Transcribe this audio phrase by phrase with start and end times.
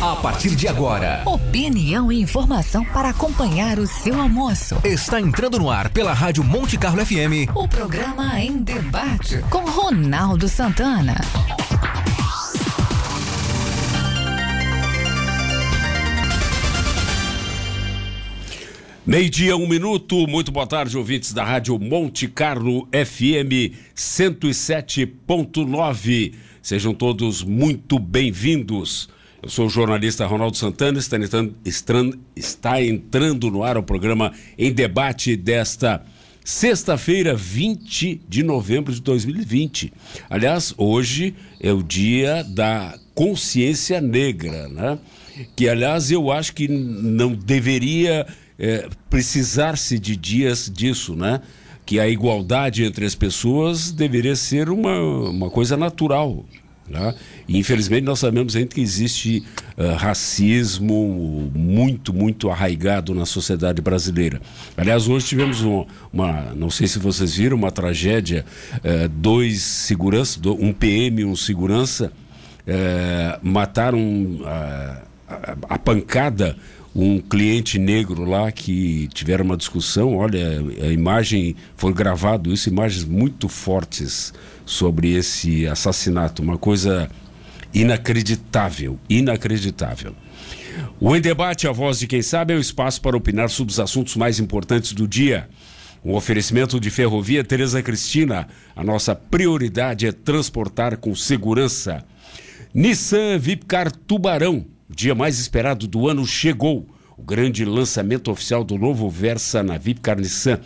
[0.00, 4.76] A partir de agora, opinião e informação para acompanhar o seu almoço.
[4.84, 7.48] Está entrando no ar pela Rádio Monte Carlo FM.
[7.54, 11.16] O programa em debate com Ronaldo Santana.
[19.06, 20.26] Meio-dia, um minuto.
[20.26, 26.34] Muito boa tarde, ouvintes da Rádio Monte Carlo FM 107.9.
[26.60, 29.15] Sejam todos muito bem-vindos.
[29.48, 35.36] Sou o jornalista Ronaldo Santana, está entrando, está entrando no ar o programa em debate
[35.36, 36.02] desta
[36.44, 39.92] sexta-feira, 20 de novembro de 2020.
[40.30, 44.98] Aliás, hoje é o dia da consciência negra, né?
[45.54, 48.26] Que, aliás, eu acho que não deveria
[48.58, 51.40] é, precisar-se de dias disso, né?
[51.84, 56.44] Que a igualdade entre as pessoas deveria ser uma, uma coisa natural.
[56.88, 57.14] Né?
[57.48, 59.44] E infelizmente nós sabemos ainda que existe
[59.76, 64.40] uh, racismo muito, muito arraigado na sociedade brasileira.
[64.76, 65.62] Aliás, hoje tivemos
[66.12, 68.44] uma, não sei se vocês viram, uma tragédia:
[68.78, 72.12] uh, dois seguranças, um PM e um segurança
[72.66, 75.02] uh, mataram a,
[75.68, 76.56] a pancada
[76.98, 80.16] um cliente negro lá que tiveram uma discussão.
[80.16, 84.32] Olha, a imagem foi gravado isso, imagens muito fortes
[84.64, 87.10] sobre esse assassinato, uma coisa
[87.80, 90.14] inacreditável, inacreditável.
[91.00, 93.80] O Em Debate, a voz de quem sabe, é o espaço para opinar sobre os
[93.80, 95.48] assuntos mais importantes do dia.
[96.04, 98.48] Um oferecimento de Ferrovia Tereza Cristina.
[98.74, 102.04] A nossa prioridade é transportar com segurança.
[102.72, 106.86] Nissan Vipcar Tubarão o dia mais esperado do ano chegou.
[107.16, 110.60] O grande lançamento oficial do novo Versa na Vipcar Nissan.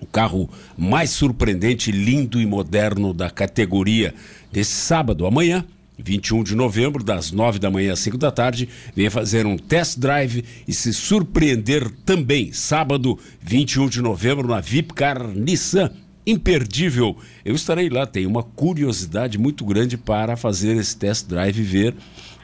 [0.00, 4.14] O carro mais surpreendente, lindo e moderno da categoria.
[4.52, 5.64] Nesse sábado, amanhã,
[5.98, 9.98] 21 de novembro, das 9 da manhã às 5 da tarde, venha fazer um test
[9.98, 12.52] drive e se surpreender também.
[12.52, 15.90] Sábado, 21 de novembro, na Vipcar Nissan.
[16.26, 17.16] Imperdível.
[17.44, 21.94] Eu estarei lá, tenho uma curiosidade muito grande para fazer esse test drive e ver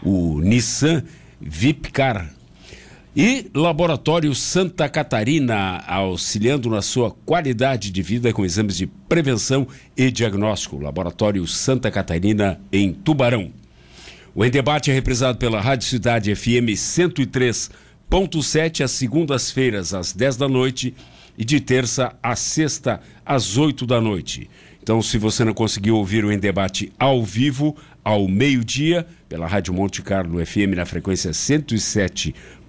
[0.02, 1.02] o Nissan
[1.41, 2.41] Vipcar.
[3.14, 10.10] E Laboratório Santa Catarina, auxiliando na sua qualidade de vida com exames de prevenção e
[10.10, 10.78] diagnóstico.
[10.78, 13.52] Laboratório Santa Catarina, em Tubarão.
[14.34, 20.48] O Em Debate é reprisado pela Rádio Cidade FM 103.7 às segundas-feiras, às 10 da
[20.48, 20.94] noite,
[21.36, 24.48] e de terça a sexta, às 8 da noite.
[24.82, 29.74] Então, se você não conseguiu ouvir o Em Debate ao vivo, ao meio-dia, pela Rádio
[29.74, 31.30] Monte Carlo FM na frequência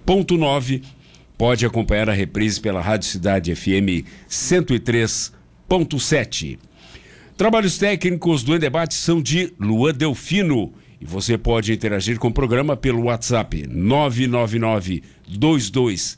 [0.06, 0.82] 107.9,
[1.36, 6.58] pode acompanhar a reprise pela Rádio Cidade FM 103.7.
[7.36, 10.72] Trabalhos técnicos do Em Debate são de Luan Delfino.
[11.00, 16.16] E você pode interagir com o programa pelo WhatsApp 999 22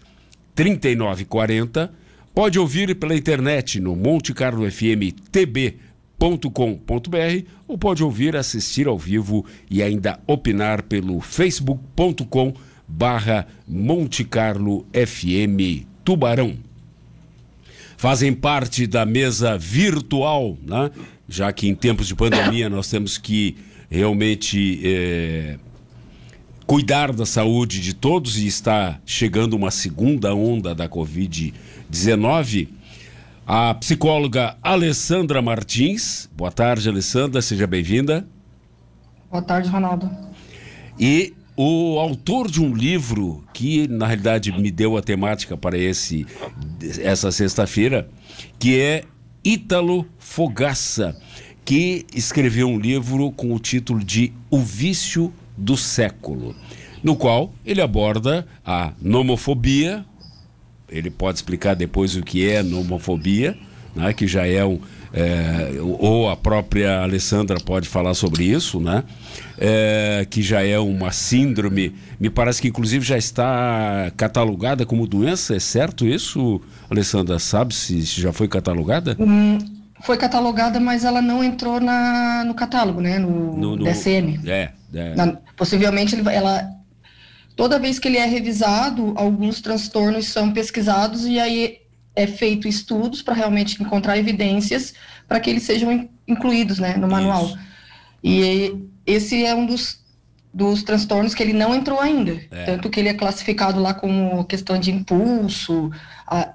[0.55, 1.91] 3940.
[2.35, 5.77] Pode ouvir pela internet no Monte Carlo FM TB
[6.19, 12.55] com.br ou pode ouvir, assistir ao vivo e ainda opinar pelo facebook.com
[12.87, 16.57] barra Monte Carlo FM Tubarão.
[17.97, 20.91] Fazem parte da mesa virtual, né?
[21.29, 23.57] já que em tempos de pandemia nós temos que
[23.91, 25.59] realmente é,
[26.67, 32.69] cuidar da saúde de todos e está chegando uma segunda onda da Covid-19
[33.47, 36.29] a psicóloga Alessandra Martins.
[36.37, 38.27] Boa tarde, Alessandra, seja bem-vinda.
[39.31, 40.11] Boa tarde, Ronaldo.
[40.99, 46.27] E o autor de um livro que, na realidade, me deu a temática para esse,
[47.01, 48.09] essa sexta-feira,
[48.59, 49.05] que é
[49.43, 51.17] Ítalo Fogaça,
[51.65, 56.55] que escreveu um livro com o título de O Vício do Século,
[57.03, 60.05] no qual ele aborda a nomofobia,
[60.89, 63.57] ele pode explicar depois o que é nomofobia,
[63.95, 64.79] né, que já é um.
[65.13, 69.05] É, ou a própria Alessandra pode falar sobre isso, né?
[69.59, 75.57] É, que já é uma síndrome, me parece que inclusive já está catalogada como doença,
[75.57, 76.61] é certo isso,
[76.91, 77.39] Alessandra?
[77.39, 79.17] Sabe se já foi catalogada?
[79.19, 79.59] Hum,
[80.03, 83.19] foi catalogada, mas ela não entrou na, no catálogo, né?
[83.19, 84.41] No, no, no DSM.
[84.47, 84.71] É.
[84.95, 85.15] é.
[85.15, 86.77] Na, possivelmente ela
[87.57, 91.79] Toda vez que ele é revisado, alguns transtornos são pesquisados e aí
[92.17, 94.95] é feito estudos para realmente encontrar evidências
[95.29, 97.45] para que eles sejam incluídos né, no manual.
[97.45, 97.59] Isso.
[98.25, 100.05] E esse é um dos
[100.57, 102.41] dos transtornos que ele não entrou ainda.
[102.51, 102.65] É.
[102.65, 105.91] Tanto que ele é classificado lá como questão de impulso,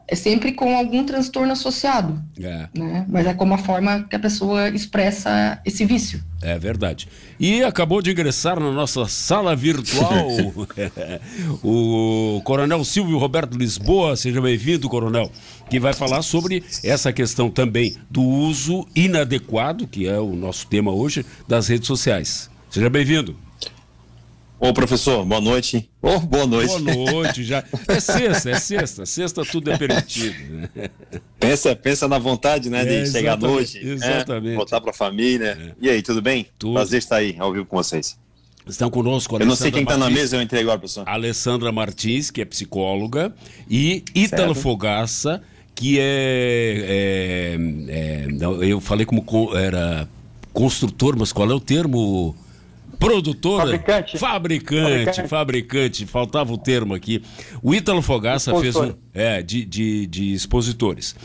[0.07, 2.19] é sempre com algum transtorno associado.
[2.41, 2.67] É.
[2.75, 3.05] Né?
[3.07, 6.19] Mas é como a forma que a pessoa expressa esse vício.
[6.41, 7.07] É verdade.
[7.39, 10.29] E acabou de ingressar na nossa sala virtual
[11.63, 14.15] o Coronel Silvio Roberto Lisboa.
[14.15, 15.31] Seja bem-vindo, Coronel,
[15.69, 20.91] que vai falar sobre essa questão também do uso inadequado, que é o nosso tema
[20.91, 22.49] hoje, das redes sociais.
[22.67, 23.50] Seja bem-vindo.
[24.63, 25.89] Ô, professor, boa noite.
[25.99, 26.79] Ô, oh, boa noite.
[26.83, 27.63] Boa noite, já.
[27.87, 29.05] É sexta, é sexta.
[29.07, 30.35] Sexta tudo é permitido.
[30.51, 30.69] Né?
[31.39, 33.83] Pensa, pensa na vontade, né, de é, chegar à noite.
[33.83, 33.93] Né?
[33.93, 34.53] Exatamente.
[34.53, 35.57] É, voltar para a família.
[35.59, 35.73] É.
[35.81, 36.45] E aí, tudo bem?
[36.59, 36.75] Tudo.
[36.75, 38.19] Prazer estar aí, ao vivo com vocês.
[38.67, 39.35] Estão conosco.
[39.35, 41.09] Eu não sei quem está na mesa, eu entrei agora, professor.
[41.09, 43.33] Alessandra Martins, que é psicóloga,
[43.67, 45.41] e Ítalo Fogaça,
[45.73, 47.57] que é,
[47.89, 49.25] é, é, Eu falei como
[49.57, 50.07] era
[50.53, 52.35] construtor, mas qual é o termo?
[53.01, 53.63] Produtora.
[53.63, 54.17] Fabricante.
[54.17, 56.05] Fabricante, fabricante, fabricante.
[56.05, 57.21] Faltava o termo aqui.
[57.61, 58.93] O Ítalo Fogaça fez um.
[59.13, 61.15] É, de, de, de expositores.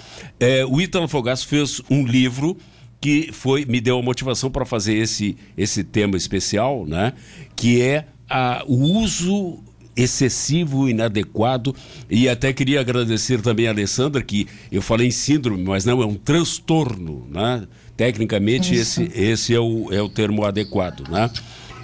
[0.41, 2.57] É, o Ítalo Fogaça fez um livro
[3.01, 7.13] que foi me deu a motivação para fazer esse, esse tema especial, né?
[7.55, 9.63] Que é a, o uso
[9.97, 11.75] excessivo, inadequado.
[12.11, 16.07] E até queria agradecer também a Alessandra, que eu falei em síndrome, mas não, é
[16.07, 17.67] um transtorno, né?
[17.97, 21.31] Tecnicamente, esse, esse é, o, é o termo adequado, né?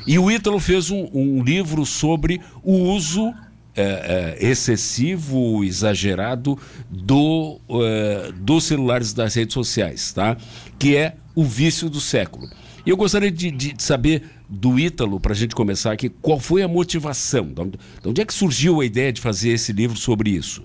[0.07, 3.33] E o Ítalo fez um, um livro sobre o uso
[3.75, 6.59] é, é, excessivo, exagerado
[6.91, 10.37] do, é, dos celulares das redes sociais, tá?
[10.79, 12.49] Que é o vício do século.
[12.85, 16.63] E eu gostaria de, de saber do Ítalo, para a gente começar aqui, qual foi
[16.63, 17.47] a motivação?
[17.47, 20.63] De onde é que surgiu a ideia de fazer esse livro sobre isso?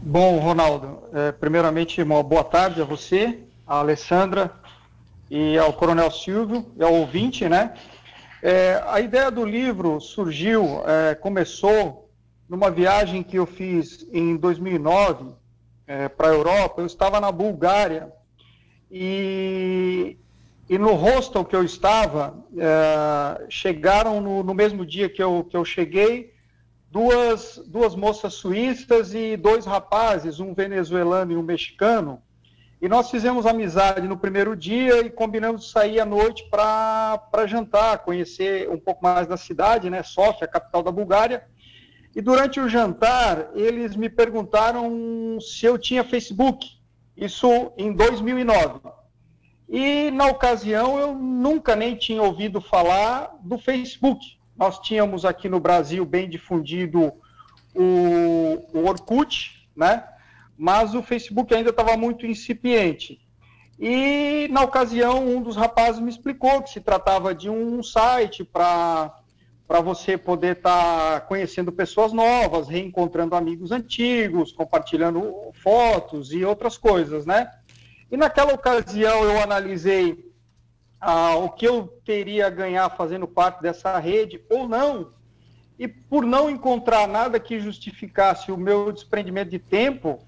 [0.00, 4.50] Bom, Ronaldo, é, primeiramente, uma boa tarde a você, a Alessandra,
[5.30, 7.74] e ao Coronel Silvio e ao ouvinte, né?
[8.42, 12.10] É, a ideia do livro surgiu, é, começou
[12.48, 15.34] numa viagem que eu fiz em 2009
[15.86, 16.80] é, para a Europa.
[16.80, 18.12] Eu estava na Bulgária
[18.90, 20.16] e,
[20.68, 25.56] e no hostel que eu estava, é, chegaram no, no, mesmo dia que eu, que
[25.56, 26.32] eu cheguei
[26.90, 32.22] duas, duas moças suíças e dois rapazes, um venezuelano e um mexicano,
[32.80, 37.98] e nós fizemos amizade no primeiro dia e combinamos de sair à noite para jantar,
[37.98, 40.04] conhecer um pouco mais da cidade, né?
[40.04, 41.44] Sofia, capital da Bulgária.
[42.14, 46.66] E durante o jantar, eles me perguntaram se eu tinha Facebook.
[47.16, 48.80] Isso em 2009.
[49.68, 54.24] E na ocasião eu nunca nem tinha ouvido falar do Facebook.
[54.56, 57.12] Nós tínhamos aqui no Brasil bem difundido
[57.74, 60.04] o, o Orkut, né?
[60.58, 63.20] Mas o Facebook ainda estava muito incipiente.
[63.78, 69.12] E, na ocasião, um dos rapazes me explicou que se tratava de um site para
[69.84, 77.24] você poder estar tá conhecendo pessoas novas, reencontrando amigos antigos, compartilhando fotos e outras coisas,
[77.24, 77.48] né?
[78.10, 80.28] E naquela ocasião eu analisei
[81.00, 85.12] ah, o que eu teria a ganhar fazendo parte dessa rede ou não,
[85.78, 90.18] e por não encontrar nada que justificasse o meu desprendimento de tempo,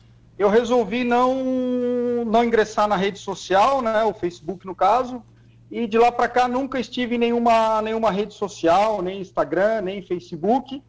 [0.40, 5.22] eu resolvi não, não ingressar na rede social, né, o Facebook no caso,
[5.70, 10.00] e de lá para cá nunca estive em nenhuma, nenhuma rede social, nem Instagram, nem
[10.00, 10.82] Facebook.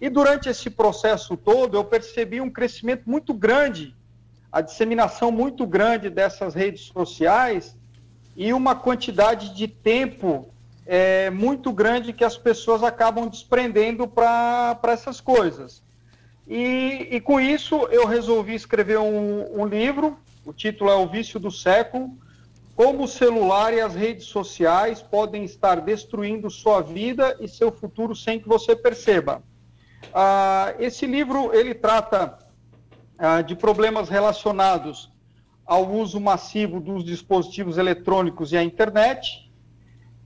[0.00, 3.94] E durante esse processo todo, eu percebi um crescimento muito grande,
[4.50, 7.76] a disseminação muito grande dessas redes sociais
[8.34, 10.52] e uma quantidade de tempo
[10.84, 15.84] é, muito grande que as pessoas acabam desprendendo para essas coisas.
[16.54, 21.40] E, e, com isso eu resolvi escrever um, um, livro, o título é O Vício
[21.40, 22.10] do Século,
[22.76, 28.14] como o celular e as redes sociais podem estar destruindo sua vida e seu futuro
[28.14, 29.42] sem que você perceba.
[30.12, 32.38] Ah, esse livro ele trata
[33.16, 35.10] ah, de problemas relacionados
[35.64, 39.50] ao uso massivo dos dispositivos eletrônicos e à internet,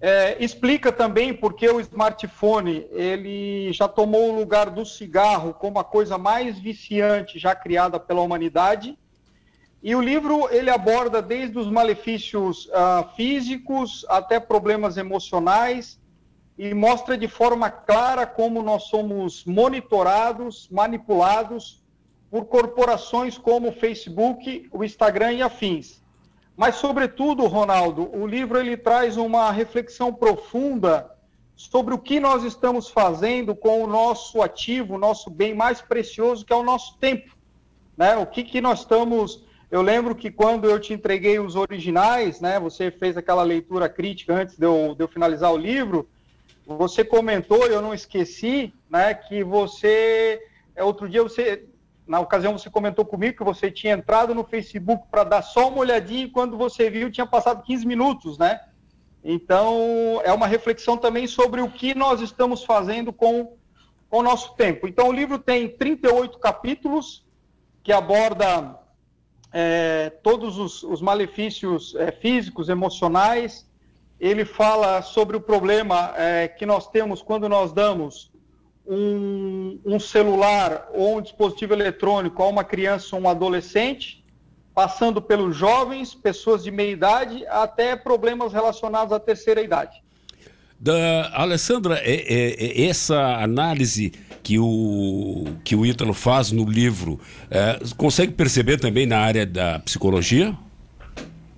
[0.00, 5.84] é, explica também porque o smartphone ele já tomou o lugar do cigarro como a
[5.84, 8.98] coisa mais viciante já criada pela humanidade.
[9.82, 15.98] E o livro ele aborda desde os malefícios uh, físicos até problemas emocionais
[16.58, 21.82] e mostra de forma clara como nós somos monitorados, manipulados
[22.30, 26.02] por corporações como o Facebook, o Instagram e afins.
[26.56, 31.10] Mas, sobretudo, Ronaldo, o livro ele traz uma reflexão profunda
[31.54, 36.44] sobre o que nós estamos fazendo com o nosso ativo, o nosso bem mais precioso,
[36.44, 37.36] que é o nosso tempo.
[37.96, 38.16] Né?
[38.16, 42.60] O que, que nós estamos Eu lembro que quando eu te entreguei os originais, né,
[42.60, 46.08] você fez aquela leitura crítica antes de eu, de eu finalizar o livro,
[46.64, 50.40] você comentou, eu não esqueci, né, que você,
[50.78, 51.64] outro dia você,
[52.06, 55.78] na ocasião você comentou comigo que você tinha entrado no Facebook para dar só uma
[55.78, 58.60] olhadinha e quando você viu tinha passado 15 minutos, né?
[59.28, 63.56] Então, é uma reflexão também sobre o que nós estamos fazendo com,
[64.08, 64.86] com o nosso tempo.
[64.86, 67.26] Então, o livro tem 38 capítulos
[67.82, 68.78] que aborda
[69.52, 73.68] é, todos os, os malefícios é, físicos, emocionais.
[74.20, 78.30] Ele fala sobre o problema é, que nós temos quando nós damos
[78.86, 84.24] um, um, celular ou um dispositivo eletrônico a uma criança ou um adolescente,
[84.74, 90.02] passando pelos jovens, pessoas de meia idade, até problemas relacionados à terceira idade.
[90.78, 94.12] Da Alessandra, é, é, é essa análise
[94.42, 97.18] que o, que o Ítalo faz no livro,
[97.50, 100.54] é, consegue perceber também na área da psicologia?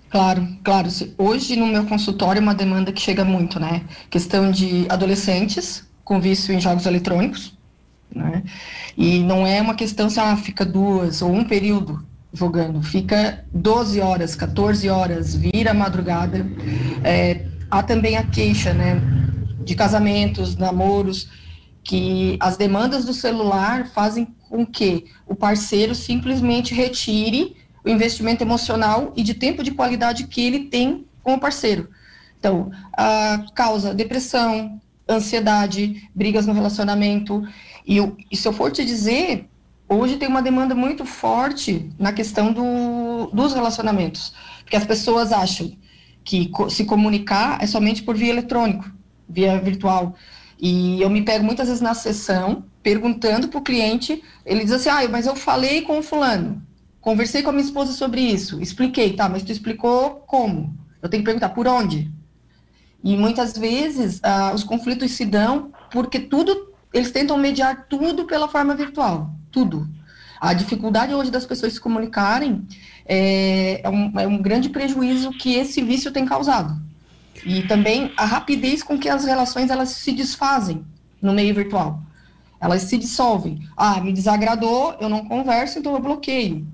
[0.09, 0.89] Claro, claro.
[1.19, 3.85] Hoje no meu consultório é uma demanda que chega muito, né?
[4.09, 7.53] Questão de adolescentes com vício em jogos eletrônicos,
[8.11, 8.43] né?
[8.97, 14.01] E não é uma questão se ah, fica duas ou um período jogando, fica 12
[14.01, 16.47] horas, 14 horas, vira madrugada.
[17.05, 19.03] É, há também a queixa, né?
[19.63, 21.29] De casamentos, namoros
[21.85, 29.13] que as demandas do celular fazem com que o parceiro simplesmente retire o investimento emocional
[29.15, 31.91] e de tempo de qualidade que ele tem com o parceiro.
[32.39, 37.47] Então, a causa depressão, ansiedade, brigas no relacionamento.
[37.87, 39.49] E, eu, e se eu for te dizer,
[39.89, 44.35] hoje tem uma demanda muito forte na questão do, dos relacionamentos.
[44.63, 45.73] Porque as pessoas acham
[46.25, 48.91] que se comunicar é somente por via eletrônico,
[49.29, 50.15] via virtual.
[50.61, 54.89] E eu me pego muitas vezes na sessão perguntando para o cliente, ele diz assim,
[54.89, 56.63] ah, mas eu falei com o fulano,
[57.01, 60.75] conversei com a minha esposa sobre isso, expliquei, tá, mas tu explicou como?
[61.03, 62.11] Eu tenho que perguntar por onde?
[63.03, 68.49] E muitas vezes ah, os conflitos se dão porque tudo, eles tentam mediar tudo pela
[68.49, 69.89] forma virtual, tudo.
[70.41, 72.67] A dificuldade hoje das pessoas se comunicarem
[73.07, 76.81] é, é, um, é um grande prejuízo que esse vício tem causado.
[77.45, 80.85] E também a rapidez com que as relações elas se desfazem
[81.21, 82.03] no meio virtual.
[82.61, 83.67] Elas se dissolvem.
[83.77, 86.67] Ah, me desagradou, eu não converso, então eu bloqueio.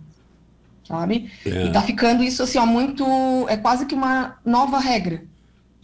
[0.86, 1.30] Sabe?
[1.44, 1.66] É.
[1.66, 3.04] E tá ficando isso assim, ó, muito.
[3.48, 5.22] É quase que uma nova regra.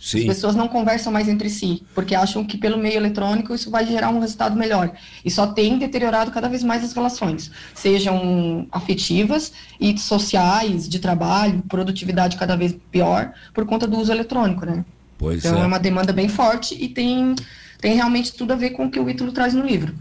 [0.01, 0.21] Sim.
[0.21, 3.87] As pessoas não conversam mais entre si, porque acham que pelo meio eletrônico isso vai
[3.87, 4.91] gerar um resultado melhor.
[5.23, 11.63] E só tem deteriorado cada vez mais as relações, sejam afetivas e sociais, de trabalho,
[11.69, 14.87] produtividade cada vez pior, por conta do uso eletrônico, né?
[15.19, 15.65] Pois então é.
[15.65, 17.35] é uma demanda bem forte e tem,
[17.79, 19.95] tem realmente tudo a ver com o que o Ítalo traz no livro.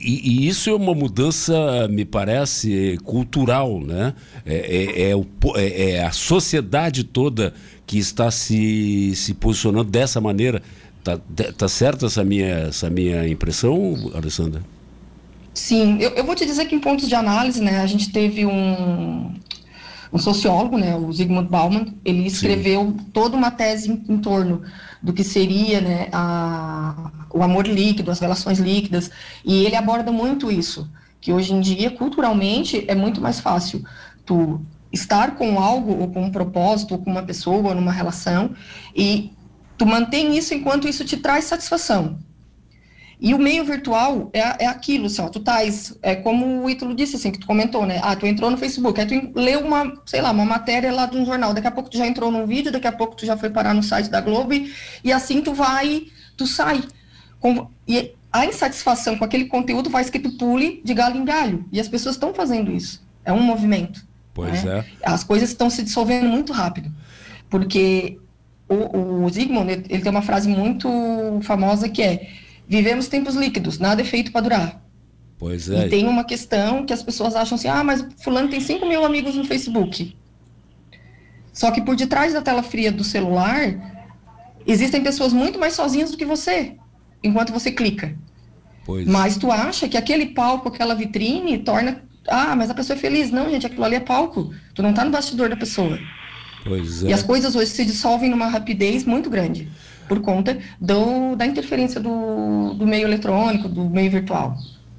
[0.00, 4.14] E, e, isso é uma mudança, me parece, cultural, né?
[4.44, 5.26] É, é, é, o,
[5.56, 7.54] é, é a sociedade toda
[7.86, 10.62] que está se, se posicionando dessa maneira.
[11.02, 11.18] Tá,
[11.56, 14.60] tá certa essa minha, essa minha impressão, Alessandra?
[15.54, 18.44] Sim, eu, eu vou te dizer que em pontos de análise, né, a gente teve
[18.44, 19.32] um,
[20.12, 23.04] um sociólogo, né, o Zygmunt Bauman, ele escreveu Sim.
[23.12, 24.62] toda uma tese em, em, torno
[25.02, 29.10] do que seria né, a, o amor líquido, as relações líquidas,
[29.44, 30.88] e ele aborda muito isso,
[31.20, 33.84] que hoje em dia, culturalmente, é muito mais fácil
[34.24, 34.60] tu
[34.92, 38.50] estar com algo, ou com um propósito, ou com uma pessoa, ou numa relação,
[38.94, 39.32] e
[39.76, 42.18] tu mantém isso enquanto isso te traz satisfação.
[43.18, 46.94] E o meio virtual é, é aquilo, assim, ó, tu tais, é como o Ítalo
[46.94, 47.98] disse, assim, que tu comentou, né?
[48.02, 51.16] Ah, tu entrou no Facebook, aí tu leu uma, sei lá, uma matéria lá de
[51.16, 53.34] um jornal, daqui a pouco tu já entrou num vídeo, daqui a pouco tu já
[53.34, 54.70] foi parar no site da Globo, e,
[55.02, 56.04] e assim tu vai,
[56.36, 56.82] tu sai.
[57.40, 61.64] Com, e a insatisfação com aquele conteúdo faz que tu pule de galho em galho,
[61.72, 63.02] e as pessoas estão fazendo isso.
[63.24, 64.06] É um movimento.
[64.34, 64.84] Pois né?
[65.00, 65.08] é.
[65.08, 66.92] As coisas estão se dissolvendo muito rápido,
[67.48, 68.18] porque
[68.68, 70.88] o, o Zygmunt, ele tem uma frase muito
[71.42, 72.28] famosa que é
[72.68, 74.82] vivemos tempos líquidos, nada é feito para durar.
[75.38, 75.86] Pois é.
[75.86, 79.04] E tem uma questão que as pessoas acham assim, ah, mas fulano tem 5 mil
[79.04, 80.16] amigos no Facebook.
[81.52, 83.74] Só que por detrás da tela fria do celular,
[84.66, 86.76] existem pessoas muito mais sozinhas do que você,
[87.22, 88.16] enquanto você clica.
[88.84, 89.06] Pois.
[89.06, 93.30] Mas tu acha que aquele palco, aquela vitrine, torna ah, mas a pessoa é feliz.
[93.30, 94.52] Não, gente, aquilo ali é palco.
[94.74, 95.98] Tu não tá no bastidor da pessoa.
[96.64, 97.08] Pois é.
[97.08, 99.68] E as coisas hoje se dissolvem numa rapidez muito grande
[100.08, 104.56] por conta do, da interferência do, do meio eletrônico, do meio virtual.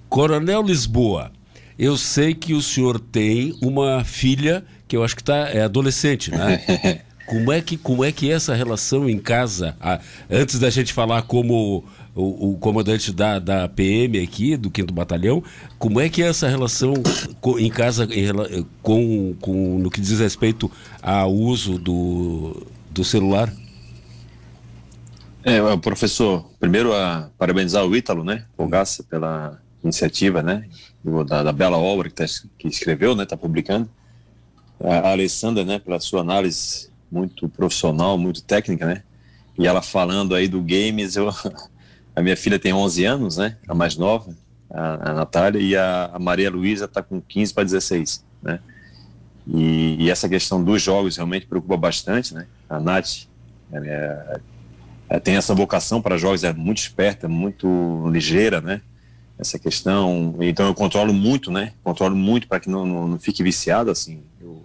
[0.10, 1.32] Coronel Lisboa,
[1.78, 6.32] eu sei que o senhor tem uma filha que eu acho que tá, é adolescente,
[6.32, 7.02] né?
[7.28, 9.76] Como é que, como é, que é essa relação em casa?
[9.82, 10.00] Ah,
[10.32, 11.84] antes da gente falar como
[12.16, 15.44] o, o, comandante da, da PM aqui, do 5 Batalhão,
[15.78, 16.94] como é que é essa relação
[17.60, 20.72] em casa em, com, com, no que diz respeito
[21.02, 23.52] ao uso do, do celular?
[25.50, 30.68] É, professor, primeiro a parabenizar o Ítalo, né, Fogaça, pela iniciativa, né,
[31.26, 32.26] da, da bela obra que, tá,
[32.60, 33.90] que escreveu, né, está publicando.
[34.78, 39.04] A Alessandra, né, pela sua análise muito profissional, muito técnica, né?
[39.58, 41.30] E ela falando aí do games, eu,
[42.14, 43.56] a minha filha tem 11 anos, né?
[43.70, 44.36] A mais nova,
[44.70, 48.60] a, a Natália, e a, a Maria Luísa está com 15 para 16, né?
[49.48, 52.48] E, e, essa questão dos jogos realmente preocupa bastante, né?
[52.70, 53.30] A Nath
[53.72, 54.42] é,
[55.10, 58.82] é, tem essa vocação para jogos, é muito esperta, muito ligeira, né?
[59.40, 61.74] Essa questão, então eu controlo muito, né?
[61.84, 64.22] Controlo muito para que não, não, não fique viciado, assim.
[64.42, 64.62] Eu,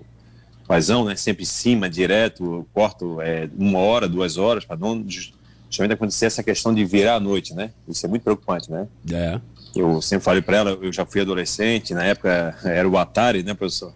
[0.66, 1.14] paizão, né?
[1.14, 6.42] Sempre em cima, direto, corto é, uma hora, duas horas, para não justamente acontecer essa
[6.42, 7.70] questão de virar à noite, né?
[7.86, 8.88] Isso é muito preocupante, né?
[9.10, 9.40] É.
[9.76, 13.54] Eu sempre falei para ela, eu já fui adolescente, na época era o Atari, né,
[13.54, 13.92] professor?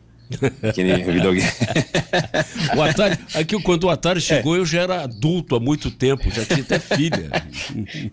[0.69, 1.49] Aquele videogame.
[2.77, 4.59] o Atari, aqui quando o Atari chegou, é.
[4.59, 7.31] eu já era adulto há muito tempo, já tinha até filha.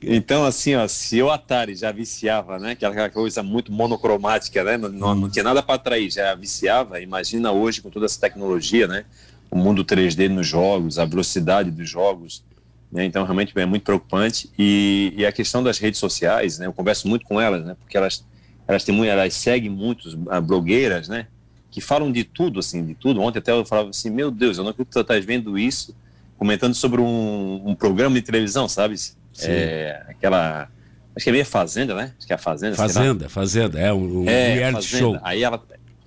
[0.02, 2.72] Então, assim, ó, se o Atari já viciava, né?
[2.72, 4.78] Aquela coisa muito monocromática, né?
[4.78, 7.00] Não, não, não tinha nada para atrair, já viciava.
[7.00, 9.06] Imagina hoje com toda essa tecnologia, né?
[9.50, 12.44] O mundo 3D nos jogos, a velocidade dos jogos.
[12.92, 13.06] Né?
[13.06, 14.50] Então, realmente é muito preocupante.
[14.58, 16.68] E, e, a questão das redes sociais, né?
[16.68, 17.76] Eu converso muito com elas, né?
[17.80, 18.26] Porque elas,
[18.68, 21.28] elas, têm muito, elas seguem muitos ah, blogueiras, né?
[21.74, 23.20] Que falam de tudo, assim, de tudo.
[23.20, 25.96] Ontem até eu falava assim, meu Deus, eu não acredito que tu estás vendo isso,
[26.38, 28.94] comentando sobre um, um, programa de televisão, sabe?
[29.42, 30.70] É, aquela,
[31.16, 32.14] acho que é meio Fazenda, né?
[32.16, 32.76] Acho que é a Fazenda.
[32.76, 35.18] Fazenda, Fazenda, é um, um é, reality fazenda.
[35.18, 35.20] show.
[35.24, 35.64] Aí ela,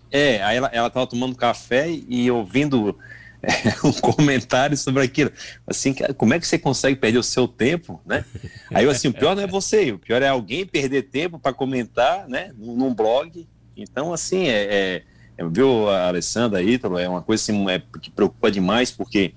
[0.09, 2.97] é, aí ela, ela tava tomando café e ouvindo
[3.83, 5.33] um comentário sobre aquilo.
[5.67, 8.25] Assim, como é que você consegue perder o seu tempo, né?
[8.73, 11.53] Aí eu assim, o pior não é você, o pior é alguém perder tempo para
[11.53, 12.53] comentar, né?
[12.57, 13.49] Num, num blog.
[13.77, 15.03] Então, assim, é, é
[15.51, 19.35] viu, a Alessandra Ítalo, é uma coisa assim, é, que preocupa demais, porque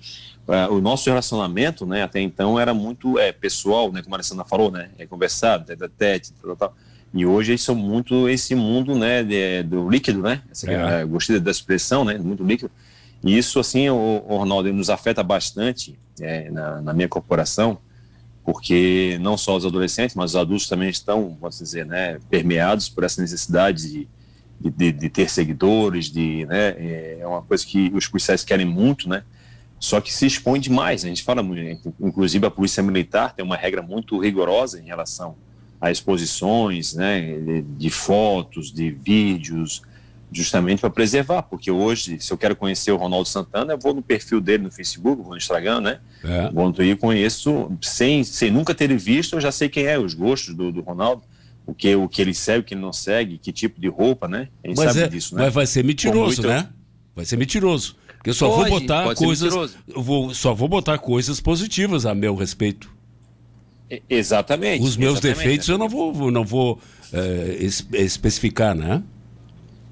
[0.48, 4.44] uh, o nosso relacionamento, né, até então era muito é, pessoal, né, como a Alessandra
[4.44, 6.76] falou, né, é conversado, tete, tete, tal, tal.
[7.12, 11.04] E hoje eles são muito esse mundo, né, de, do líquido, né, Essa, é.
[11.04, 12.70] gostei da expressão, né, muito líquido.
[13.22, 17.78] E isso, assim, o, o Ronaldo, nos afeta bastante é, na, na minha corporação,
[18.44, 23.04] porque não só os adolescentes, mas os adultos também estão, vamos dizer, né, permeados por
[23.04, 24.08] essa necessidade de
[24.60, 29.08] de, de, ter seguidores, de, né, é, é uma coisa que os policiais querem muito,
[29.08, 29.22] né,
[29.78, 33.56] só que se expõe demais, a gente fala muito, inclusive a polícia militar tem uma
[33.56, 35.34] regra muito rigorosa em relação
[35.80, 39.82] a exposições, né, de, de fotos, de vídeos,
[40.32, 44.02] justamente para preservar, porque hoje, se eu quero conhecer o Ronaldo Santana, eu vou no
[44.02, 46.00] perfil dele no Facebook, vou no Instagram, né?
[46.22, 46.50] É.
[46.50, 50.54] Vou no conheço, sem, sem nunca ter visto, eu já sei quem é, os gostos
[50.54, 51.22] do, do Ronaldo
[51.66, 54.26] o que, o que ele segue, o que ele não segue, que tipo de roupa,
[54.26, 54.48] né?
[54.64, 55.44] A gente mas sabe é, disso, né?
[55.44, 56.68] Mas vai ser mentiroso, né?
[57.14, 57.96] Vai ser mentiroso.
[58.16, 59.54] Porque eu só pode, vou botar coisas.
[59.88, 62.90] Eu vou, só vou botar coisas positivas a meu respeito.
[64.08, 64.84] exatamente.
[64.84, 66.78] Os meus exatamente, defeitos eu não vou, não vou
[67.12, 67.56] é,
[67.92, 69.02] especificar, né?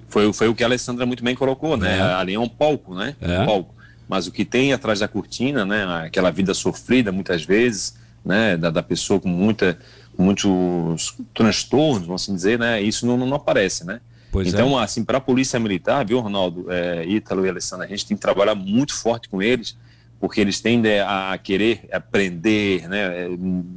[0.08, 1.98] Foi, foi o que a Alessandra muito bem colocou, né?
[1.98, 2.00] É.
[2.00, 3.14] Ali é um palco, né?
[3.20, 3.40] É.
[3.40, 3.74] Um palco.
[4.08, 5.84] Mas o que tem atrás da cortina, né?
[6.06, 8.56] Aquela vida sofrida muitas vezes, né?
[8.56, 9.78] Da, da pessoa com muita
[10.18, 12.82] muitos transtornos, vamos assim dizer, né?
[12.82, 14.00] Isso não, não aparece, né?
[14.30, 14.82] Pois então, é.
[14.82, 18.20] assim, para a polícia militar, viu, Ronaldo, é, Ítalo e Alessandra, a gente tem que
[18.20, 19.76] trabalhar muito forte com eles,
[20.20, 23.26] porque eles tendem a querer aprender, né?
[23.26, 23.28] É,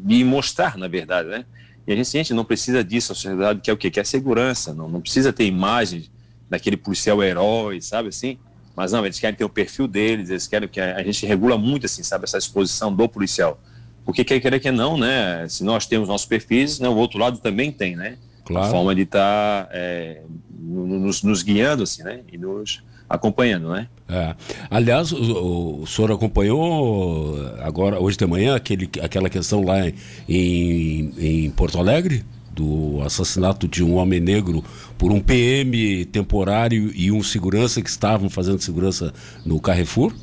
[0.09, 1.45] e mostrar, na verdade, né?
[1.87, 3.89] E a gente, a gente não precisa disso, a sociedade quer o quê?
[3.89, 6.11] Quer segurança, não, não precisa ter imagens
[6.49, 8.37] daquele policial herói, sabe assim?
[8.75, 11.57] Mas não, eles querem ter o perfil deles, eles querem que a, a gente regula
[11.57, 13.59] muito, assim, sabe, essa exposição do policial.
[14.05, 15.45] Porque quer querer que não, né?
[15.47, 18.17] Se nós temos nossos perfis, né, o outro lado também tem, né?
[18.43, 18.67] Claro.
[18.67, 20.21] A forma de estar tá, é,
[20.59, 22.21] nos, nos, guiando, assim, né?
[22.31, 23.87] E nos acompanhando, né?
[24.09, 24.35] É.
[24.69, 29.87] Aliás, o, o, senhor acompanhou agora, hoje de manhã, aquele, aquela questão lá
[30.27, 32.23] em, em Porto Alegre?
[32.53, 34.63] do assassinato de um homem negro
[34.97, 39.13] por um PM temporário e um segurança que estavam fazendo segurança
[39.45, 40.13] no Carrefour?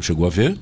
[0.00, 0.58] Chegou a ver?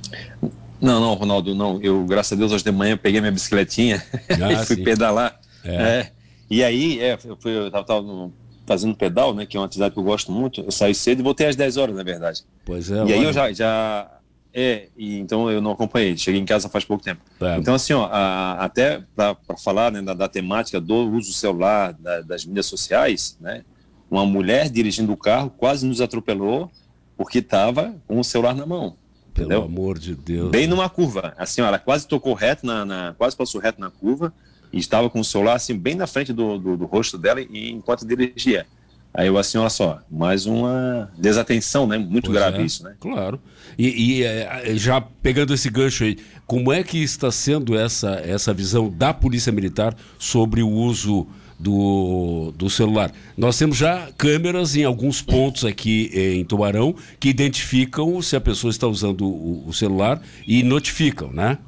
[0.85, 1.81] Não, não, Ronaldo, não.
[1.83, 4.05] Eu, graças a Deus, hoje de manhã peguei minha bicicletinha
[4.43, 4.85] ah, e fui sim.
[4.85, 5.41] pedalar.
[5.65, 5.75] É.
[5.75, 6.13] é.
[6.51, 8.31] E aí, é, eu, fui, eu tava, tava,
[8.67, 10.61] fazendo pedal, né, que é uma atividade que eu gosto muito.
[10.61, 12.45] Eu saí cedo e voltei às 10 horas, na verdade.
[12.67, 12.97] Pois é.
[12.97, 13.15] E olha.
[13.15, 14.11] aí eu já, já
[14.53, 17.23] é, e então eu não acompanhei, cheguei em casa faz pouco tempo.
[17.41, 17.57] É.
[17.57, 21.95] Então, assim, ó, a, até para falar né, da, da, temática do uso do celular,
[21.95, 23.65] da, das mídias sociais, né,
[24.11, 26.71] uma mulher dirigindo o carro quase nos atropelou
[27.17, 28.97] porque estava com o celular na mão.
[29.35, 29.65] Pelo entendeu?
[29.65, 30.51] amor de Deus.
[30.51, 31.35] Bem numa curva.
[31.37, 34.33] Assim, ela quase tocou reto na, na, quase passou reto na curva
[34.73, 37.71] e estava com o celular assim bem na frente do, do, do rosto dela e
[37.71, 38.65] enquanto dirigia.
[39.13, 41.97] Aí eu assim, olha só, mais uma desatenção, né?
[41.97, 42.97] Muito Pois grave é, isso, né?
[42.99, 43.41] Claro.
[43.79, 46.17] E, e, é, já pegando esse gancho aí,
[46.47, 52.53] como é que está sendo essa, essa visão da Polícia Militar sobre o uso do,
[52.57, 53.13] do celular?
[53.37, 58.71] Nós temos já câmeras em alguns pontos aqui em Tubarão que identificam se a pessoa
[58.71, 61.59] está usando o, o celular e notificam, né?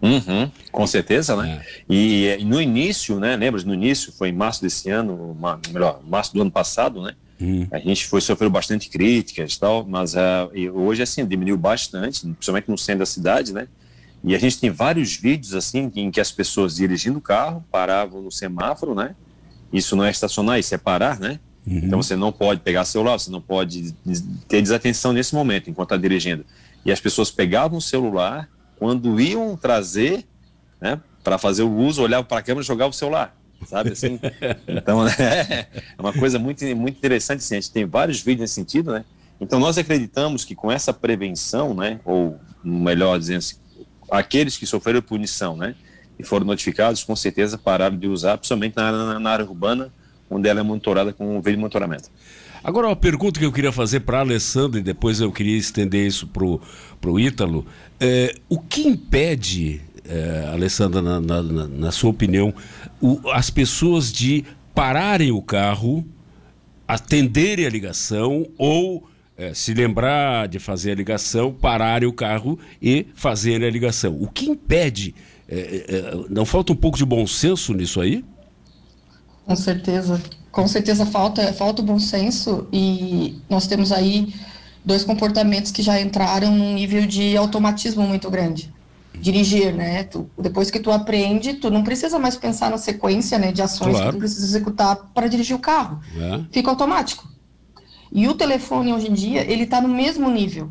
[0.00, 1.60] Uhum, com certeza, né?
[1.60, 1.82] É.
[1.92, 3.34] E, e no início, né?
[3.36, 3.60] Lembra?
[3.64, 7.14] No início, foi em março desse ano, ma- melhor, março do ano passado, né?
[7.40, 7.66] Hum.
[7.70, 10.18] A gente foi sofreu bastante críticas e tal, mas uh,
[10.74, 13.68] hoje assim diminuiu bastante, principalmente no centro da cidade, né?
[14.24, 18.20] E a gente tem vários vídeos assim em que as pessoas dirigindo o carro paravam
[18.20, 19.14] no semáforo, né?
[19.72, 21.38] Isso não é estacionar, isso é parar, né?
[21.70, 23.92] Então você não pode pegar celular, você não pode
[24.48, 26.44] ter desatenção nesse momento enquanto está dirigindo.
[26.84, 30.24] E as pessoas pegavam o celular quando iam trazer,
[30.80, 30.98] né?
[31.22, 34.18] Para fazer o uso, olhavam para a câmera e jogavam o celular, sabe assim?
[34.66, 37.40] Então é uma coisa muito muito interessante.
[37.40, 39.04] Assim, a gente tem vários vídeos nesse sentido, né?
[39.38, 42.00] Então nós acreditamos que com essa prevenção, né?
[42.04, 43.56] Ou melhor dizendo, assim,
[44.10, 45.74] aqueles que sofreram punição, né?
[46.18, 49.92] E foram notificados, com certeza pararam de usar, principalmente na, na, área urbana,
[50.28, 52.10] onde ela é monitorada com um veio de monitoramento.
[52.62, 56.06] Agora, uma pergunta que eu queria fazer para a Alessandra e depois eu queria estender
[56.06, 56.44] isso para
[57.10, 57.64] o Ítalo.
[58.00, 62.52] É, o que impede, é, Alessandra, na, na- na- na sua opinião,
[63.00, 64.44] o- as pessoas de
[64.74, 66.04] pararem o carro,
[66.86, 73.06] atenderem a ligação ou é, se lembrar de fazer a ligação, pararem o carro e
[73.14, 74.14] fazerem a ligação?
[74.20, 75.14] O que impede?
[75.48, 78.24] É, é, é, não falta um pouco de bom senso nisso aí?
[79.46, 80.20] Com certeza.
[80.50, 84.34] Com certeza falta, falta o bom senso e nós temos aí
[84.84, 88.72] dois comportamentos que já entraram num nível de automatismo muito grande.
[89.20, 90.04] Dirigir, né?
[90.04, 93.90] Tu- depois que tu aprende, tu não precisa mais pensar na sequência né, de ações
[93.92, 94.06] Claro.
[94.10, 96.00] que tu precisa executar para dirigir o carro.
[96.16, 96.40] É.
[96.52, 97.28] Fica automático.
[98.12, 100.70] E o telefone hoje em dia, ele está no mesmo nível.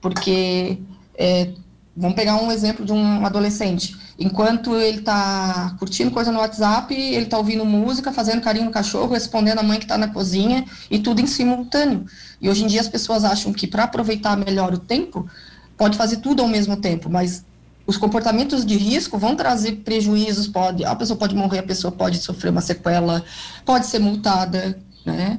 [0.00, 0.78] Porque,
[1.16, 1.50] é,
[1.96, 3.96] vamos pegar um exemplo de um adolescente.
[4.18, 9.12] Enquanto ele está curtindo coisa no WhatsApp, ele está ouvindo música, fazendo carinho no cachorro,
[9.12, 12.04] respondendo a mãe que está na cozinha e tudo em simultâneo.
[12.40, 15.28] E hoje em dia as pessoas acham que para aproveitar melhor o tempo,
[15.76, 17.44] pode fazer tudo ao mesmo tempo, mas
[17.86, 22.18] os comportamentos de risco vão trazer prejuízos, pode, a pessoa pode morrer, a pessoa pode
[22.18, 23.24] sofrer uma sequela,
[23.64, 25.38] pode ser multada, né?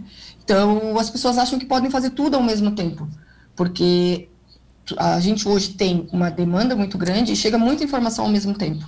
[0.50, 3.08] Então, as pessoas acham que podem fazer tudo ao mesmo tempo,
[3.56, 4.30] porque
[4.98, 8.84] a gente hoje tem uma demanda muito grande e chega muita informação ao mesmo tempo.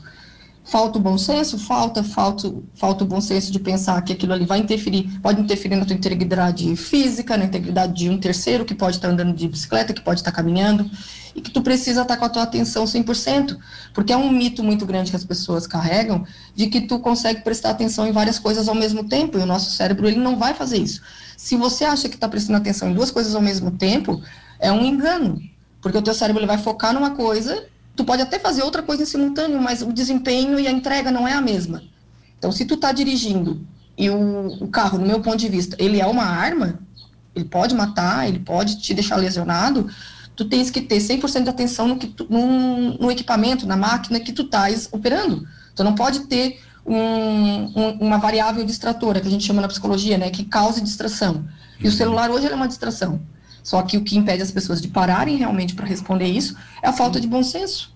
[0.63, 1.58] Falta o bom senso?
[1.58, 5.76] Falta, falta, falta o bom senso de pensar que aquilo ali vai interferir, pode interferir
[5.76, 9.91] na tua integridade física, na integridade de um terceiro que pode estar andando de bicicleta,
[9.91, 10.89] que pode estar caminhando,
[11.36, 13.58] e que tu precisa estar com a tua atenção 100%,
[13.93, 17.71] porque é um mito muito grande que as pessoas carregam de que tu consegue prestar
[17.71, 20.78] atenção em várias coisas ao mesmo tempo, e o nosso cérebro ele não vai fazer
[20.78, 21.02] isso.
[21.36, 24.21] Se você acha que está prestando atenção em duas coisas ao mesmo tempo,
[24.60, 25.41] é um engano,
[25.82, 29.04] porque o teu cérebro ele vai focar numa coisa Tu pode até fazer outra coisa
[29.04, 31.84] em simultâneo, mas o desempenho e a entrega não é a mesma.
[32.38, 33.66] Então, se tu está dirigindo
[33.98, 36.80] e o, o, carro, no meu ponto de vista, ele é uma arma,
[37.36, 39.88] ele pode matar, ele pode te deixar lesionado,
[40.36, 44.20] tu tens que ter 100% de atenção no, que tu, no, no, equipamento, na máquina
[44.20, 45.48] que tu estás operando.
[45.76, 50.18] Tu não pode ter um, um, uma variável distratora, que a gente chama na psicologia,
[50.18, 51.46] né, que cause distração.
[51.80, 53.22] E o celular hoje é uma distração.
[53.63, 56.93] Só que o que impede as pessoas de pararem realmente para responder isso é a
[56.93, 57.93] falta de bom senso.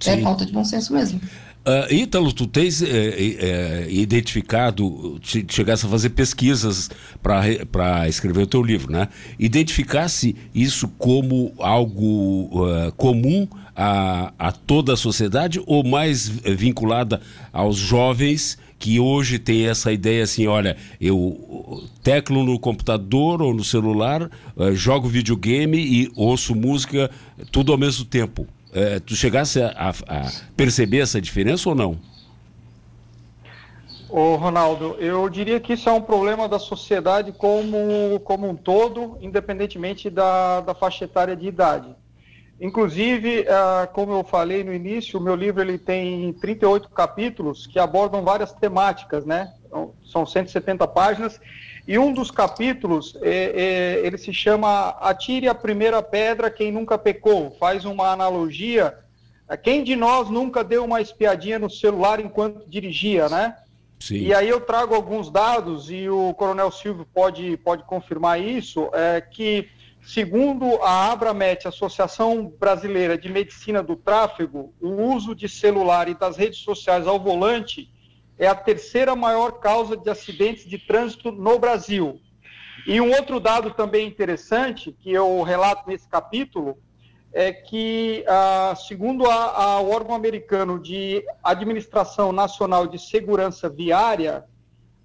[0.00, 0.10] Sim.
[0.10, 1.20] É falta de bom senso mesmo.
[1.66, 6.88] Uh, Ítalo, tu tens é, é, identificado, chegasse a fazer pesquisas
[7.20, 9.08] para escrever o teu livro, né?
[9.36, 17.20] Identificasse isso como algo uh, comum a, a, toda a sociedade ou mais vinculada
[17.52, 23.64] aos jovens que hoje tem essa ideia assim, olha, eu teclo no computador ou no
[23.64, 27.10] celular, uh, jogo videogame e ouço música
[27.50, 28.46] tudo ao mesmo tempo.
[28.70, 31.98] Uh, tu chegasse a, a, a, perceber essa diferença ou não?
[34.08, 39.18] Ô Ronaldo, eu diria que isso é um problema da sociedade como, como um todo,
[39.20, 41.88] independentemente da, da faixa etária de idade.
[42.60, 47.78] Inclusive, uh, como eu falei no início, o meu livro ele tem 38 capítulos que
[47.78, 49.52] abordam várias temáticas, né?
[50.04, 51.38] São 170 páginas.
[51.86, 56.96] E um dos capítulos, é, é, ele se chama Atire a Primeira Pedra Quem Nunca
[56.96, 57.54] Pecou.
[57.60, 58.98] Faz uma analogia.
[59.62, 63.54] Quem de nós nunca deu uma espiadinha no celular enquanto dirigia, né?
[64.00, 64.16] Sim.
[64.16, 69.20] E aí eu trago alguns dados, e o Coronel Silvio pode, pode confirmar isso, é
[69.20, 69.68] que
[70.06, 76.36] Segundo a Abramet, Associação Brasileira de Medicina do Tráfego, o uso de celular e das
[76.36, 77.90] redes sociais ao volante
[78.38, 82.20] é a terceira maior causa de acidentes de trânsito no Brasil.
[82.86, 86.78] E um outro dado também interessante, que eu relato nesse capítulo,
[87.32, 94.44] é que, ah, segundo o órgão americano de Administração Nacional de Segurança Viária,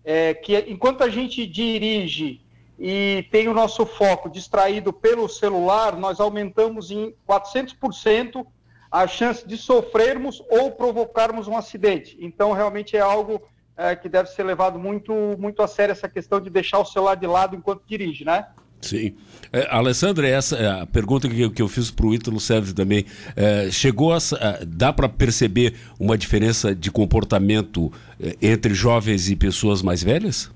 [0.06, 2.40] é, que enquanto a gente dirige
[2.84, 8.44] e tem o nosso foco distraído pelo celular, nós aumentamos em 400%
[8.92, 12.18] a chance de sofrermos ou provocarmos um acidente.
[12.20, 13.40] Então, realmente é algo
[13.78, 17.14] é, que deve ser levado muito, muito a sério essa questão de deixar o celular
[17.14, 18.48] de lado enquanto dirige, né?
[18.82, 19.14] Sim.
[19.54, 23.06] É, Alessandra, essa é a pergunta que, que eu fiz para o Ítalo serve também.
[23.36, 24.18] É, chegou a,
[24.66, 30.50] dá para perceber uma diferença de comportamento é, entre jovens e pessoas mais velhas?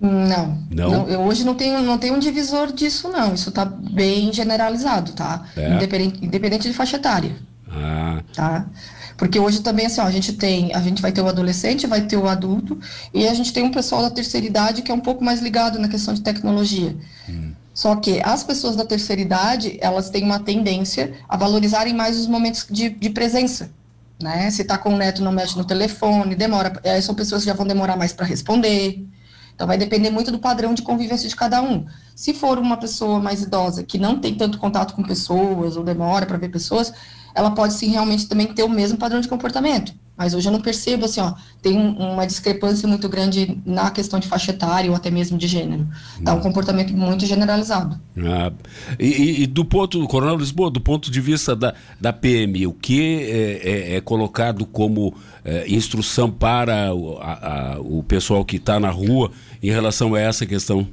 [0.00, 0.58] Não.
[0.70, 0.90] Não?
[0.90, 3.34] não eu hoje não tenho, não tenho um divisor disso, não.
[3.34, 5.44] Isso está bem generalizado, tá?
[5.56, 5.74] É?
[5.74, 7.36] Independente, independente de faixa etária.
[7.70, 8.22] Ah.
[8.34, 8.66] Tá?
[9.16, 12.00] Porque hoje também, assim, ó, a gente tem, a gente vai ter o adolescente, vai
[12.00, 12.78] ter o adulto,
[13.12, 15.78] e a gente tem um pessoal da terceira idade que é um pouco mais ligado
[15.78, 16.96] na questão de tecnologia.
[17.28, 17.52] Hum.
[17.74, 22.26] Só que as pessoas da terceira idade, elas têm uma tendência a valorizarem mais os
[22.26, 23.70] momentos de, de presença.
[24.20, 24.50] Né?
[24.50, 26.72] Se está com o neto, não mexe no telefone, demora.
[26.84, 29.06] Aí são pessoas que já vão demorar mais para responder.
[29.60, 31.84] Então, vai depender muito do padrão de convivência de cada um.
[32.16, 36.24] Se for uma pessoa mais idosa que não tem tanto contato com pessoas ou demora
[36.24, 36.90] para ver pessoas,
[37.34, 39.92] ela pode sim realmente também ter o mesmo padrão de comportamento.
[40.20, 44.28] Mas hoje eu não percebo assim, ó, tem uma discrepância muito grande na questão de
[44.28, 45.88] faixa etária ou até mesmo de gênero.
[46.22, 47.98] É um comportamento muito generalizado.
[48.18, 48.52] Ah,
[48.98, 53.00] e, e, do ponto, Coronel Lisboa, do ponto de vista da, da PM, o que
[53.22, 58.78] é, é, é colocado como é, instrução para o, a, a, o pessoal que está
[58.78, 60.86] na rua em relação a essa questão?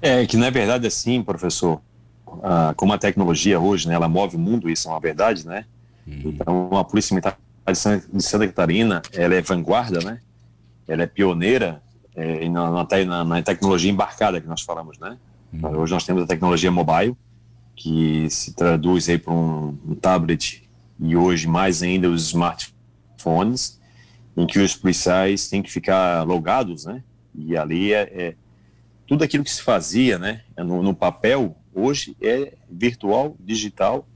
[0.00, 1.80] É que não é verdade assim, professor.
[2.42, 5.64] Ah, como a tecnologia hoje, né, ela move o mundo, isso é uma verdade, né?
[6.04, 6.22] Uhum.
[6.24, 7.38] Então, a Polícia Militar
[7.70, 10.20] de Santa Catarina, ela é vanguarda, né?
[10.88, 11.82] Ela é pioneira
[12.14, 15.16] é, na, na, na, tecnologia embarcada que nós falamos, né?
[15.52, 15.78] Uhum.
[15.78, 17.16] Hoje nós temos a tecnologia mobile,
[17.76, 23.80] que se traduz aí para um, um tablet e hoje mais ainda os smartphones,
[24.36, 27.02] em que os policiais têm que ficar logados, né?
[27.34, 28.34] E ali é, é
[29.06, 30.42] tudo aquilo que se fazia, né?
[30.56, 34.06] No, no, papel hoje é virtual, digital.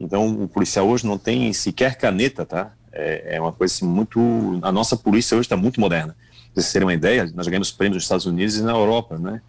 [0.00, 2.72] Então o policial hoje não tem sequer caneta, tá?
[2.98, 4.20] É, é uma coisa assim, muito.
[4.62, 6.16] A nossa polícia hoje está muito moderna.
[6.52, 9.40] Para vocês terem uma ideia, nós ganhamos prêmios nos Estados Unidos e na Europa, né?